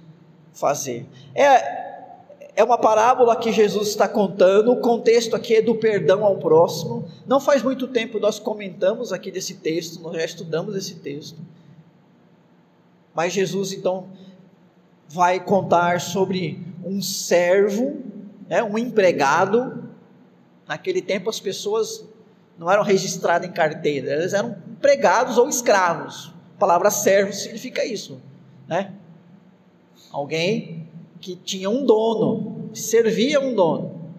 fazer. 0.53 1.07
É, 1.35 1.87
é 2.55 2.63
uma 2.63 2.77
parábola 2.77 3.35
que 3.37 3.51
Jesus 3.51 3.89
está 3.89 4.07
contando, 4.07 4.71
o 4.71 4.81
contexto 4.81 5.35
aqui 5.35 5.57
é 5.57 5.63
do 5.63 5.75
perdão 5.75 6.23
ao 6.23 6.37
próximo. 6.37 7.09
Não 7.27 7.41
faz 7.41 7.63
muito 7.63 7.89
tempo 7.89 8.21
nós 8.21 8.39
comentamos 8.39 9.15
aqui 9.15 9.31
desse 9.31 9.55
texto, 9.55 10.01
nós 10.03 10.15
já 10.15 10.25
estudamos 10.25 10.77
esse 10.77 10.97
texto. 10.97 11.39
Mas 13.15 13.33
Jesus 13.33 13.73
então 13.73 14.09
vai 15.09 15.41
contar 15.41 16.03
sobre 16.03 16.61
um 16.85 17.01
servo, 17.01 17.97
né, 18.47 18.63
um 18.63 18.77
empregado. 18.77 19.89
Naquele 20.69 21.01
tempo 21.01 21.31
as 21.31 21.41
pessoas 21.41 22.05
não 22.59 22.71
eram 22.71 22.83
registradas 22.83 23.49
em 23.49 23.53
carteira, 23.53 24.13
eles 24.13 24.35
eram 24.35 24.66
empregados 24.87 25.37
ou 25.37 25.49
escravos. 25.49 26.33
A 26.57 26.59
palavra 26.59 26.91
servo 26.91 27.33
significa 27.33 27.85
isso, 27.85 28.21
né? 28.69 28.95
Alguém 30.13 30.89
que 31.21 31.35
tinha 31.35 31.69
um 31.69 31.85
dono, 31.85 32.71
servia 32.73 33.41
um 33.41 33.53
dono. 33.53 34.13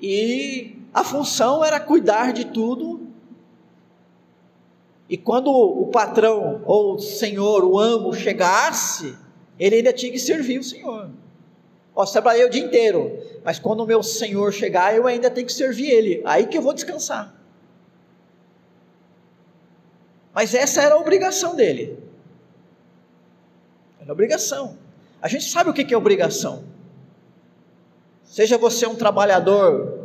E 0.00 0.76
a 0.94 1.02
função 1.02 1.64
era 1.64 1.80
cuidar 1.80 2.32
de 2.32 2.44
tudo. 2.44 3.08
E 5.08 5.16
quando 5.16 5.50
o 5.50 5.86
patrão 5.86 6.62
ou 6.64 6.94
o 6.94 6.98
senhor, 6.98 7.64
o 7.64 7.78
amo, 7.78 8.12
chegasse, 8.12 9.16
ele 9.58 9.76
ainda 9.76 9.92
tinha 9.92 10.12
que 10.12 10.18
servir 10.18 10.60
o 10.60 10.64
senhor. 10.64 11.10
Ó, 11.94 12.04
trabalhei 12.04 12.44
o 12.44 12.50
dia 12.50 12.64
inteiro, 12.64 13.18
mas 13.44 13.58
quando 13.58 13.80
o 13.80 13.86
meu 13.86 14.02
senhor 14.02 14.52
chegar, 14.52 14.94
eu 14.94 15.06
ainda 15.06 15.30
tenho 15.30 15.46
que 15.46 15.52
servir 15.52 15.90
ele. 15.90 16.22
Aí 16.24 16.46
que 16.46 16.56
eu 16.56 16.62
vou 16.62 16.72
descansar. 16.72 17.34
Mas 20.36 20.52
essa 20.52 20.82
era 20.82 20.96
a 20.96 20.98
obrigação 20.98 21.56
dele. 21.56 21.98
Era 23.98 24.12
obrigação. 24.12 24.76
A 25.22 25.28
gente 25.28 25.46
sabe 25.46 25.70
o 25.70 25.72
que 25.72 25.94
é 25.94 25.96
obrigação. 25.96 26.62
Seja 28.22 28.58
você 28.58 28.86
um 28.86 28.94
trabalhador 28.94 29.98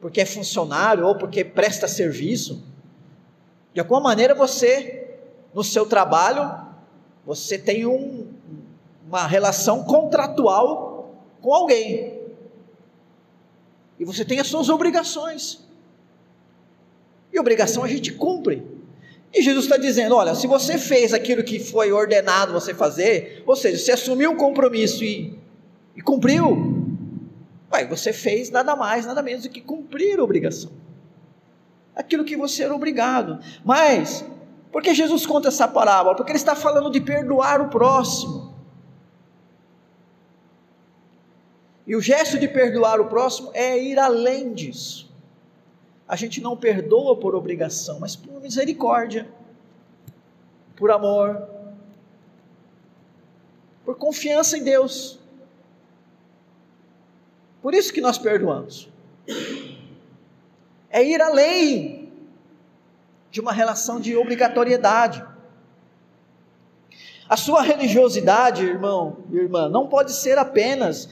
porque 0.00 0.20
é 0.20 0.26
funcionário 0.26 1.06
ou 1.06 1.14
porque 1.14 1.44
presta 1.44 1.86
serviço, 1.86 2.60
de 3.72 3.78
alguma 3.78 4.00
maneira 4.00 4.34
você, 4.34 5.16
no 5.54 5.62
seu 5.62 5.86
trabalho, 5.86 6.60
você 7.24 7.56
tem 7.56 7.86
um, 7.86 8.26
uma 9.06 9.28
relação 9.28 9.84
contratual 9.84 11.14
com 11.40 11.54
alguém. 11.54 12.20
E 13.96 14.04
você 14.04 14.24
tem 14.24 14.40
as 14.40 14.48
suas 14.48 14.68
obrigações. 14.68 15.64
E 17.32 17.38
obrigação 17.38 17.84
a 17.84 17.88
gente 17.88 18.12
cumpre. 18.12 18.77
E 19.32 19.42
Jesus 19.42 19.66
está 19.66 19.76
dizendo: 19.76 20.16
olha, 20.16 20.34
se 20.34 20.46
você 20.46 20.78
fez 20.78 21.12
aquilo 21.12 21.44
que 21.44 21.58
foi 21.58 21.92
ordenado 21.92 22.52
você 22.52 22.74
fazer, 22.74 23.42
ou 23.46 23.54
seja, 23.54 23.78
você 23.78 23.92
assumiu 23.92 24.32
um 24.32 24.36
compromisso 24.36 25.04
e, 25.04 25.38
e 25.96 26.00
cumpriu, 26.00 26.86
ué, 27.72 27.86
você 27.86 28.12
fez 28.12 28.50
nada 28.50 28.74
mais, 28.74 29.06
nada 29.06 29.22
menos 29.22 29.42
do 29.42 29.50
que 29.50 29.60
cumprir 29.60 30.18
a 30.18 30.24
obrigação. 30.24 30.70
Aquilo 31.94 32.24
que 32.24 32.36
você 32.36 32.62
era 32.62 32.74
obrigado. 32.74 33.40
Mas, 33.64 34.24
por 34.70 34.82
que 34.82 34.94
Jesus 34.94 35.26
conta 35.26 35.48
essa 35.48 35.66
parábola? 35.66 36.14
Porque 36.14 36.30
ele 36.30 36.38
está 36.38 36.54
falando 36.54 36.90
de 36.90 37.00
perdoar 37.00 37.60
o 37.60 37.68
próximo. 37.68 38.56
E 41.86 41.96
o 41.96 42.00
gesto 42.00 42.38
de 42.38 42.46
perdoar 42.46 43.00
o 43.00 43.06
próximo 43.06 43.50
é 43.54 43.76
ir 43.82 43.98
além 43.98 44.52
disso 44.52 45.07
a 46.08 46.16
gente 46.16 46.40
não 46.40 46.56
perdoa 46.56 47.14
por 47.16 47.34
obrigação, 47.34 48.00
mas 48.00 48.16
por 48.16 48.40
misericórdia, 48.40 49.28
por 50.74 50.90
amor, 50.90 51.46
por 53.84 53.94
confiança 53.96 54.56
em 54.56 54.64
Deus. 54.64 55.18
Por 57.60 57.74
isso 57.74 57.92
que 57.92 58.00
nós 58.00 58.16
perdoamos. 58.16 58.88
É 60.88 61.04
ir 61.04 61.20
além 61.20 62.10
de 63.30 63.40
uma 63.40 63.52
relação 63.52 64.00
de 64.00 64.16
obrigatoriedade. 64.16 65.22
A 67.28 67.36
sua 67.36 67.60
religiosidade, 67.60 68.64
irmão 68.64 69.18
e 69.30 69.36
irmã, 69.36 69.68
não 69.68 69.86
pode 69.86 70.12
ser 70.12 70.38
apenas 70.38 71.10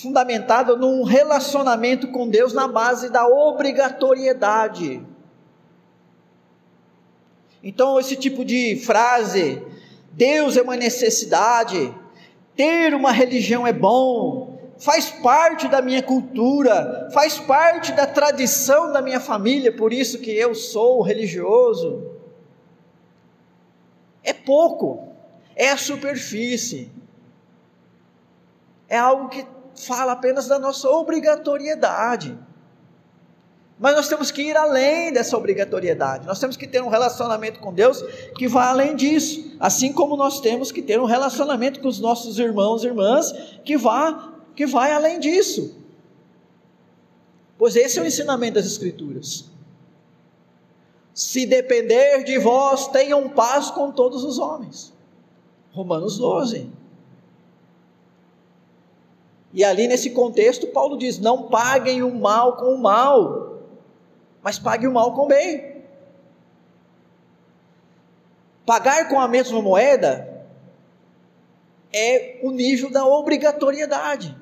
fundamentada 0.00 0.76
num 0.76 1.04
relacionamento 1.04 2.08
com 2.08 2.28
Deus 2.28 2.52
na 2.52 2.66
base 2.66 3.10
da 3.10 3.26
obrigatoriedade. 3.26 5.00
Então, 7.62 7.98
esse 8.00 8.16
tipo 8.16 8.44
de 8.44 8.76
frase, 8.84 9.62
Deus 10.12 10.56
é 10.56 10.62
uma 10.62 10.76
necessidade, 10.76 11.94
ter 12.56 12.92
uma 12.92 13.12
religião 13.12 13.66
é 13.66 13.72
bom, 13.72 14.58
faz 14.78 15.10
parte 15.10 15.68
da 15.68 15.80
minha 15.80 16.02
cultura, 16.02 17.08
faz 17.12 17.38
parte 17.38 17.92
da 17.92 18.06
tradição 18.06 18.92
da 18.92 19.00
minha 19.00 19.20
família, 19.20 19.74
por 19.74 19.92
isso 19.92 20.18
que 20.18 20.30
eu 20.32 20.54
sou 20.54 21.02
religioso. 21.02 22.10
É 24.24 24.32
pouco, 24.32 25.08
é 25.54 25.70
a 25.70 25.76
superfície, 25.76 26.90
é 28.88 28.98
algo 28.98 29.28
que 29.28 29.53
fala 29.76 30.12
apenas 30.12 30.46
da 30.46 30.58
nossa 30.58 30.88
obrigatoriedade. 30.88 32.38
Mas 33.78 33.96
nós 33.96 34.08
temos 34.08 34.30
que 34.30 34.42
ir 34.42 34.56
além 34.56 35.12
dessa 35.12 35.36
obrigatoriedade. 35.36 36.26
Nós 36.26 36.38
temos 36.38 36.56
que 36.56 36.66
ter 36.66 36.82
um 36.82 36.88
relacionamento 36.88 37.58
com 37.58 37.72
Deus 37.72 38.02
que 38.36 38.46
vá 38.46 38.68
além 38.68 38.94
disso. 38.94 39.56
Assim 39.58 39.92
como 39.92 40.16
nós 40.16 40.40
temos 40.40 40.70
que 40.70 40.80
ter 40.80 41.00
um 41.00 41.04
relacionamento 41.04 41.80
com 41.80 41.88
os 41.88 41.98
nossos 41.98 42.38
irmãos 42.38 42.84
e 42.84 42.86
irmãs 42.86 43.32
que 43.64 43.76
vá 43.76 44.32
que 44.54 44.66
vai 44.66 44.92
além 44.92 45.18
disso. 45.18 45.76
Pois 47.58 47.74
esse 47.74 47.98
é 47.98 48.02
o 48.02 48.06
ensinamento 48.06 48.54
das 48.54 48.66
Escrituras. 48.66 49.50
Se 51.12 51.46
depender 51.46 52.24
de 52.24 52.38
vós, 52.38 52.88
tenham 52.88 53.28
paz 53.28 53.70
com 53.70 53.90
todos 53.90 54.24
os 54.24 54.38
homens. 54.38 54.92
Romanos 55.72 56.18
12. 56.18 56.70
E 59.54 59.62
ali 59.62 59.86
nesse 59.86 60.10
contexto, 60.10 60.66
Paulo 60.66 60.98
diz: 60.98 61.20
não 61.20 61.44
paguem 61.44 62.02
o 62.02 62.12
mal 62.12 62.56
com 62.56 62.74
o 62.74 62.78
mal, 62.78 63.60
mas 64.42 64.58
paguem 64.58 64.88
o 64.88 64.92
mal 64.92 65.14
com 65.14 65.22
o 65.22 65.28
bem. 65.28 65.82
Pagar 68.66 69.08
com 69.08 69.20
a 69.20 69.28
mesma 69.28 69.62
moeda 69.62 70.44
é 71.92 72.40
o 72.42 72.50
nível 72.50 72.90
da 72.90 73.06
obrigatoriedade. 73.06 74.36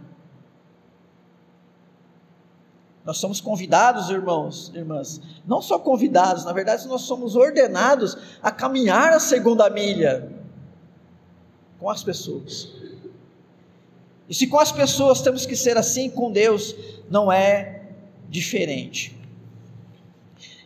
Nós 3.05 3.19
somos 3.19 3.41
convidados, 3.41 4.09
irmãos, 4.09 4.73
irmãs, 4.75 5.21
não 5.45 5.61
só 5.61 5.79
convidados, 5.79 6.45
na 6.45 6.53
verdade, 6.53 6.87
nós 6.87 7.03
somos 7.03 7.35
ordenados 7.35 8.17
a 8.41 8.51
caminhar 8.51 9.13
a 9.13 9.19
segunda 9.19 9.69
milha 9.69 10.33
com 11.81 11.91
as 11.91 12.03
pessoas. 12.03 12.73
E 14.33 14.35
se 14.35 14.47
com 14.47 14.59
as 14.59 14.73
pessoas 14.73 15.21
temos 15.21 15.45
que 15.45 15.55
ser 15.55 15.77
assim, 15.77 16.09
com 16.09 16.33
Deus 16.33 16.75
não 17.11 17.31
é 17.31 17.83
diferente. 18.31 19.15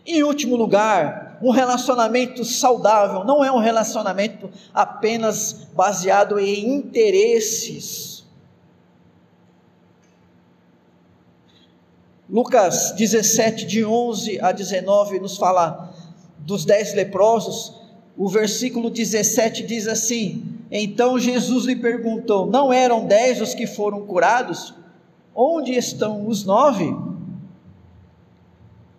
Em 0.06 0.22
último 0.22 0.54
lugar, 0.54 1.36
um 1.42 1.50
relacionamento 1.50 2.44
saudável 2.44 3.24
não 3.24 3.44
é 3.44 3.50
um 3.50 3.58
relacionamento 3.58 4.48
apenas 4.72 5.66
baseado 5.74 6.38
em 6.38 6.76
interesses. 6.76 8.24
Lucas 12.30 12.92
17, 12.92 13.66
de 13.66 13.84
11 13.84 14.40
a 14.42 14.52
19, 14.52 15.18
nos 15.18 15.36
fala 15.36 15.92
dos 16.38 16.64
dez 16.64 16.94
leprosos. 16.94 17.74
O 18.16 18.28
versículo 18.28 18.90
17 18.90 19.64
diz 19.66 19.88
assim: 19.88 20.55
então 20.70 21.18
Jesus 21.18 21.64
lhe 21.64 21.76
perguntou: 21.76 22.46
Não 22.46 22.72
eram 22.72 23.06
dez 23.06 23.40
os 23.40 23.54
que 23.54 23.66
foram 23.66 24.06
curados? 24.06 24.74
Onde 25.34 25.72
estão 25.72 26.26
os 26.26 26.44
nove? 26.44 26.94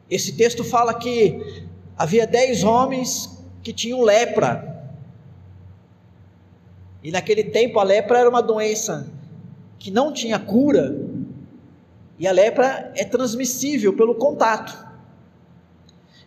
Esse 0.09 0.33
texto 0.33 0.63
fala 0.63 0.93
que 0.93 1.67
havia 1.97 2.25
dez 2.25 2.63
homens 2.63 3.43
que 3.61 3.73
tinham 3.73 4.01
lepra. 4.01 4.75
E 7.03 7.11
naquele 7.11 7.43
tempo 7.43 7.79
a 7.79 7.83
lepra 7.83 8.19
era 8.19 8.29
uma 8.29 8.41
doença 8.41 9.11
que 9.77 9.91
não 9.91 10.13
tinha 10.13 10.39
cura. 10.39 10.95
E 12.17 12.27
a 12.27 12.31
lepra 12.31 12.91
é 12.95 13.03
transmissível 13.03 13.93
pelo 13.95 14.15
contato. 14.15 14.87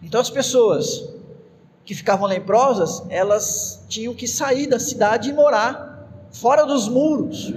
Então 0.03 0.21
as 0.21 0.31
pessoas 0.31 1.20
que 1.91 1.95
ficavam 1.97 2.29
leprosas, 2.29 3.03
elas 3.11 3.85
tinham 3.89 4.15
que 4.15 4.29
sair 4.29 4.69
da 4.69 4.79
cidade 4.79 5.29
e 5.29 5.33
morar 5.33 6.09
fora 6.31 6.65
dos 6.65 6.87
muros. 6.87 7.53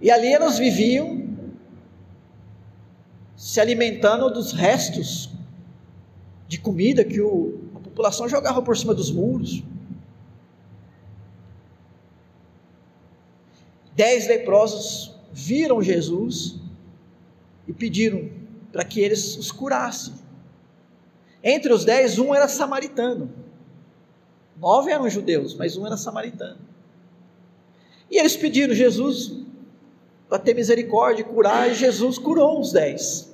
E 0.00 0.10
ali 0.10 0.32
elas 0.32 0.56
viviam 0.56 1.36
se 3.36 3.60
alimentando 3.60 4.30
dos 4.30 4.52
restos 4.52 5.28
de 6.46 6.58
comida 6.58 7.04
que 7.04 7.20
o, 7.20 7.60
a 7.76 7.80
população 7.80 8.26
jogava 8.26 8.62
por 8.62 8.74
cima 8.74 8.94
dos 8.94 9.10
muros. 9.10 9.62
Dez 13.94 14.26
leprosos 14.26 15.14
viram 15.30 15.82
Jesus 15.82 16.58
e 17.66 17.72
pediram 17.74 18.30
para 18.72 18.82
que 18.82 18.98
eles 18.98 19.36
os 19.36 19.52
curassem. 19.52 20.17
Entre 21.42 21.72
os 21.72 21.84
dez, 21.84 22.18
um 22.18 22.34
era 22.34 22.48
samaritano. 22.48 23.32
Nove 24.56 24.90
eram 24.90 25.08
judeus, 25.08 25.54
mas 25.54 25.76
um 25.76 25.86
era 25.86 25.96
samaritano. 25.96 26.58
E 28.10 28.18
eles 28.18 28.36
pediram 28.36 28.74
Jesus 28.74 29.32
para 30.28 30.38
ter 30.38 30.54
misericórdia 30.54 31.24
curar, 31.24 31.70
e 31.70 31.74
Jesus 31.74 32.18
curou 32.18 32.60
os 32.60 32.72
dez. 32.72 33.32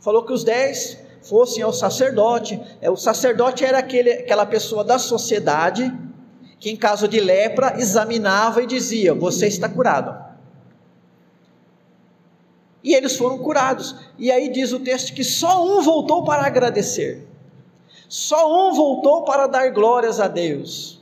Falou 0.00 0.24
que 0.24 0.32
os 0.32 0.42
dez 0.42 0.98
fossem 1.22 1.62
ao 1.62 1.72
sacerdote. 1.72 2.60
É, 2.80 2.90
o 2.90 2.96
sacerdote 2.96 3.64
era 3.64 3.78
aquele, 3.78 4.10
aquela 4.10 4.46
pessoa 4.46 4.82
da 4.82 4.98
sociedade 4.98 5.92
que, 6.58 6.70
em 6.70 6.76
caso 6.76 7.06
de 7.06 7.20
lepra, 7.20 7.78
examinava 7.78 8.62
e 8.62 8.66
dizia: 8.66 9.14
Você 9.14 9.46
está 9.46 9.68
curado. 9.68 10.29
E 12.82 12.94
eles 12.94 13.16
foram 13.16 13.38
curados. 13.38 13.94
E 14.18 14.30
aí 14.30 14.48
diz 14.48 14.72
o 14.72 14.80
texto 14.80 15.14
que 15.14 15.24
só 15.24 15.64
um 15.64 15.82
voltou 15.82 16.24
para 16.24 16.46
agradecer. 16.46 17.26
Só 18.08 18.68
um 18.68 18.74
voltou 18.74 19.24
para 19.24 19.46
dar 19.46 19.70
glórias 19.70 20.18
a 20.18 20.26
Deus. 20.26 21.00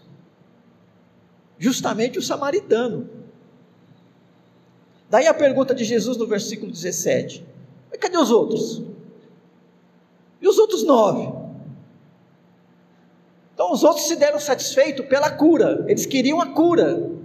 Justamente 1.59 2.19
o 2.19 2.23
samaritano. 2.23 3.09
Daí 5.09 5.27
a 5.27 5.35
pergunta 5.35 5.75
de 5.75 5.85
Jesus 5.85 6.17
no 6.17 6.27
versículo 6.27 6.71
17: 6.71 7.45
Mas 7.91 8.01
cadê 8.01 8.17
os 8.19 8.31
outros? 8.31 8.83
E 10.41 10.47
os 10.47 10.59
outros 10.59 10.85
nove? 10.85 11.33
Então 13.55 13.73
os 13.73 13.83
outros 13.83 14.07
se 14.07 14.17
deram 14.17 14.39
satisfeitos 14.39 15.07
pela 15.07 15.31
cura, 15.31 15.85
eles 15.89 16.07
queriam 16.07 16.41
a 16.41 16.47
cura. 16.47 17.18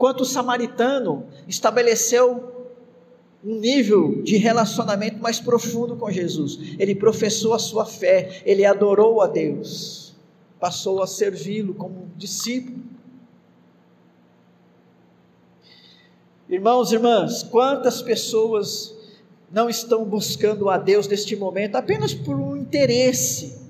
Enquanto 0.00 0.22
o 0.22 0.24
samaritano 0.24 1.26
estabeleceu 1.46 2.70
um 3.44 3.56
nível 3.56 4.22
de 4.22 4.38
relacionamento 4.38 5.18
mais 5.18 5.38
profundo 5.38 5.94
com 5.94 6.10
Jesus, 6.10 6.58
ele 6.78 6.94
professou 6.94 7.52
a 7.52 7.58
sua 7.58 7.84
fé, 7.84 8.40
ele 8.46 8.64
adorou 8.64 9.20
a 9.20 9.26
Deus, 9.26 10.14
passou 10.58 11.02
a 11.02 11.06
servi-lo 11.06 11.74
como 11.74 12.08
discípulo. 12.16 12.82
Irmãos 16.48 16.92
e 16.92 16.94
irmãs, 16.94 17.42
quantas 17.42 18.00
pessoas 18.00 18.96
não 19.52 19.68
estão 19.68 20.02
buscando 20.06 20.70
a 20.70 20.78
Deus 20.78 21.06
neste 21.08 21.36
momento 21.36 21.76
apenas 21.76 22.14
por 22.14 22.36
um 22.36 22.56
interesse? 22.56 23.60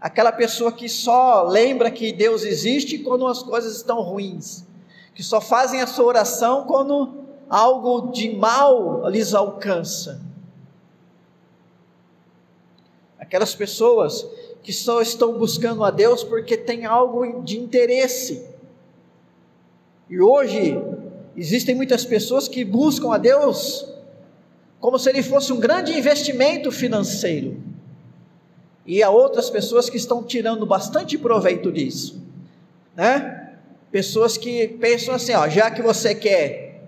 Aquela 0.00 0.32
pessoa 0.32 0.72
que 0.72 0.88
só 0.88 1.42
lembra 1.42 1.90
que 1.90 2.14
Deus 2.14 2.44
existe 2.44 2.96
quando 2.96 3.26
as 3.26 3.42
coisas 3.42 3.76
estão 3.76 4.00
ruins, 4.00 4.69
que 5.14 5.22
só 5.22 5.40
fazem 5.40 5.80
a 5.80 5.86
sua 5.86 6.04
oração 6.04 6.64
quando 6.64 7.14
algo 7.48 8.12
de 8.12 8.34
mal 8.34 9.08
lhes 9.08 9.34
alcança. 9.34 10.20
Aquelas 13.18 13.54
pessoas 13.54 14.26
que 14.62 14.72
só 14.72 15.00
estão 15.00 15.38
buscando 15.38 15.84
a 15.84 15.90
Deus 15.90 16.22
porque 16.22 16.56
tem 16.56 16.86
algo 16.86 17.42
de 17.42 17.58
interesse. 17.58 18.46
E 20.08 20.20
hoje 20.20 20.76
existem 21.36 21.74
muitas 21.74 22.04
pessoas 22.04 22.48
que 22.48 22.64
buscam 22.64 23.12
a 23.12 23.18
Deus 23.18 23.86
como 24.80 24.98
se 24.98 25.10
ele 25.10 25.22
fosse 25.22 25.52
um 25.52 25.60
grande 25.60 25.96
investimento 25.96 26.72
financeiro 26.72 27.62
e 28.86 29.02
há 29.02 29.10
outras 29.10 29.50
pessoas 29.50 29.88
que 29.88 29.96
estão 29.96 30.22
tirando 30.22 30.64
bastante 30.64 31.16
proveito 31.18 31.70
disso, 31.70 32.20
né? 32.96 33.39
Pessoas 33.90 34.36
que 34.36 34.68
pensam 34.68 35.14
assim, 35.14 35.32
ó, 35.34 35.48
já 35.48 35.70
que 35.70 35.82
você 35.82 36.14
quer 36.14 36.82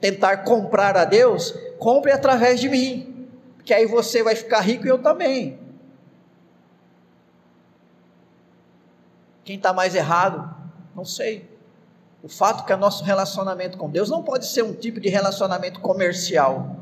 tentar 0.00 0.38
comprar 0.38 0.96
a 0.96 1.04
Deus, 1.04 1.54
compre 1.78 2.12
através 2.12 2.60
de 2.60 2.68
mim, 2.68 3.28
que 3.64 3.72
aí 3.72 3.86
você 3.86 4.22
vai 4.22 4.34
ficar 4.34 4.60
rico 4.60 4.86
e 4.86 4.88
eu 4.88 4.98
também. 4.98 5.58
Quem 9.44 9.56
está 9.56 9.72
mais 9.72 9.94
errado? 9.94 10.54
Não 10.94 11.04
sei. 11.04 11.48
O 12.22 12.28
fato 12.28 12.64
que 12.64 12.72
o 12.72 12.76
nosso 12.76 13.04
relacionamento 13.04 13.78
com 13.78 13.88
Deus 13.88 14.10
não 14.10 14.22
pode 14.22 14.46
ser 14.46 14.62
um 14.62 14.74
tipo 14.74 15.00
de 15.00 15.08
relacionamento 15.08 15.80
comercial 15.80 16.76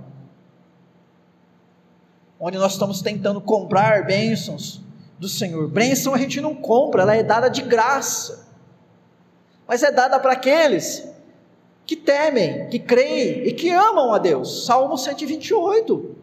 onde 2.39 2.59
nós 2.59 2.73
estamos 2.73 3.01
tentando 3.01 3.41
comprar 3.41 4.05
bênçãos 4.05 4.83
do 5.19 5.29
Senhor. 5.29 5.67
Bênção 5.69 6.15
a 6.15 6.19
gente 6.19 6.43
não 6.43 6.55
compra, 6.55 7.01
ela 7.01 7.17
é 7.17 7.23
dada 7.23 7.49
de 7.49 7.63
graça, 7.63 8.44
mas 9.67 9.83
é 9.83 9.91
dada 9.91 10.19
para 10.19 10.33
aqueles 10.33 11.07
que 11.87 11.97
temem, 11.97 12.69
que 12.69 12.79
creem 12.79 13.47
e 13.47 13.53
que 13.53 13.71
amam 13.71 14.13
a 14.13 14.19
Deus. 14.19 14.65
Salmo 14.67 14.97
128 14.97 16.17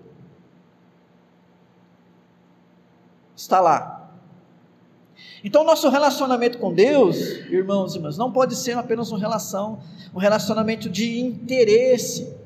está 3.35 3.59
lá. 3.59 4.11
Então, 5.43 5.63
nosso 5.63 5.89
relacionamento 5.89 6.59
com 6.59 6.73
Deus, 6.73 7.17
irmãos 7.49 7.93
e 7.93 7.97
irmãs, 7.97 8.17
não 8.17 8.31
pode 8.31 8.55
ser 8.55 8.77
apenas 8.77 9.11
uma 9.11 9.19
relação, 9.19 9.79
um 10.13 10.19
relacionamento 10.19 10.87
de 10.87 11.19
interesse 11.19 12.41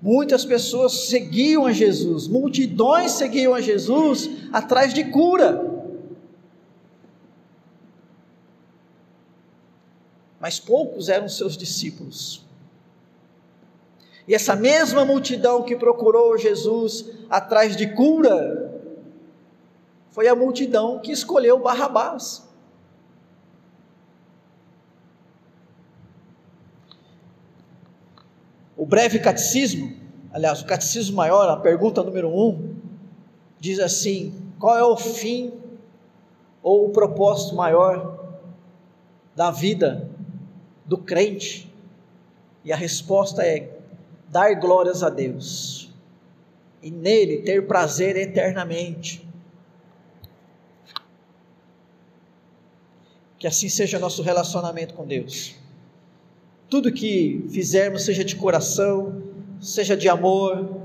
Muitas 0.00 0.44
pessoas 0.44 1.08
seguiam 1.08 1.66
a 1.66 1.72
Jesus, 1.72 2.28
multidões 2.28 3.12
seguiam 3.12 3.52
a 3.52 3.60
Jesus 3.60 4.30
atrás 4.52 4.94
de 4.94 5.04
cura. 5.04 5.77
Mas 10.40 10.60
poucos 10.60 11.08
eram 11.08 11.28
seus 11.28 11.56
discípulos. 11.56 12.46
E 14.26 14.34
essa 14.34 14.54
mesma 14.54 15.04
multidão 15.04 15.62
que 15.62 15.74
procurou 15.74 16.36
Jesus 16.36 17.06
atrás 17.30 17.74
de 17.74 17.94
cura, 17.94 18.68
foi 20.10 20.28
a 20.28 20.34
multidão 20.34 20.98
que 20.98 21.10
escolheu 21.10 21.58
Barrabás. 21.58 22.46
O 28.76 28.84
breve 28.84 29.18
catecismo, 29.18 29.96
aliás, 30.32 30.60
o 30.60 30.66
catecismo 30.66 31.16
maior, 31.16 31.48
a 31.48 31.56
pergunta 31.56 32.02
número 32.02 32.28
um, 32.28 32.76
diz 33.58 33.80
assim: 33.80 34.34
qual 34.58 34.76
é 34.76 34.84
o 34.84 34.96
fim 34.96 35.52
ou 36.62 36.86
o 36.86 36.90
propósito 36.90 37.56
maior 37.56 38.36
da 39.34 39.50
vida 39.50 40.08
do 40.88 40.96
crente? 40.98 41.72
E 42.64 42.72
a 42.72 42.76
resposta 42.76 43.42
é 43.42 43.78
dar 44.28 44.54
glórias 44.54 45.02
a 45.02 45.10
Deus 45.10 45.88
e 46.82 46.90
nele 46.90 47.42
ter 47.42 47.66
prazer 47.66 48.16
eternamente. 48.16 49.26
Que 53.38 53.46
assim 53.46 53.68
seja 53.68 53.98
nosso 53.98 54.22
relacionamento 54.22 54.94
com 54.94 55.06
Deus. 55.06 55.54
Tudo 56.68 56.92
que 56.92 57.46
fizermos, 57.50 58.04
seja 58.04 58.24
de 58.24 58.36
coração, 58.36 59.22
seja 59.60 59.96
de 59.96 60.08
amor, 60.08 60.80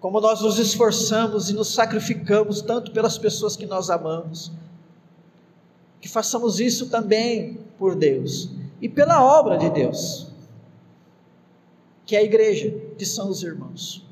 como 0.00 0.20
nós 0.20 0.40
nos 0.40 0.58
esforçamos 0.58 1.48
e 1.50 1.52
nos 1.52 1.72
sacrificamos 1.72 2.60
tanto 2.62 2.90
pelas 2.92 3.16
pessoas 3.16 3.56
que 3.56 3.66
nós 3.66 3.90
amamos, 3.90 4.52
que 6.00 6.08
façamos 6.08 6.60
isso 6.60 6.90
também 6.90 7.65
por 7.78 7.94
Deus 7.94 8.50
e 8.80 8.88
pela 8.88 9.24
obra 9.24 9.56
de 9.58 9.70
Deus, 9.70 10.28
que 12.04 12.14
é 12.14 12.20
a 12.20 12.24
igreja, 12.24 12.70
que 12.96 13.04
são 13.04 13.28
os 13.28 13.42
irmãos. 13.42 14.04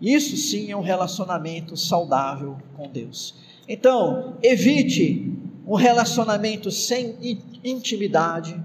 Isso 0.00 0.36
sim 0.36 0.70
é 0.70 0.76
um 0.76 0.82
relacionamento 0.82 1.76
saudável 1.76 2.56
com 2.76 2.88
Deus. 2.88 3.34
Então, 3.68 4.36
evite 4.42 5.32
um 5.66 5.74
relacionamento 5.74 6.70
sem 6.70 7.16
intimidade 7.64 8.64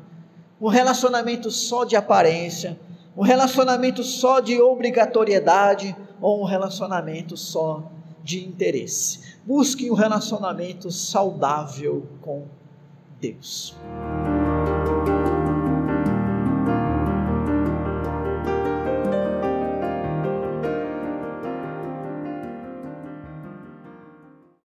um 0.64 0.70
relacionamento 0.70 1.52
só 1.52 1.84
de 1.84 1.98
aparência, 1.98 2.80
um 3.18 3.22
relacionamento 3.22 4.02
só 4.02 4.40
de 4.40 4.62
obrigatoriedade 4.62 5.94
ou 6.22 6.42
um 6.42 6.46
relacionamento 6.46 7.36
só 7.36 7.92
de 8.24 8.46
interesse. 8.46 9.36
Busque 9.46 9.92
um 9.92 9.94
relacionamento 9.94 10.90
saudável 10.90 12.08
com 12.22 12.46
Deus. 13.24 13.74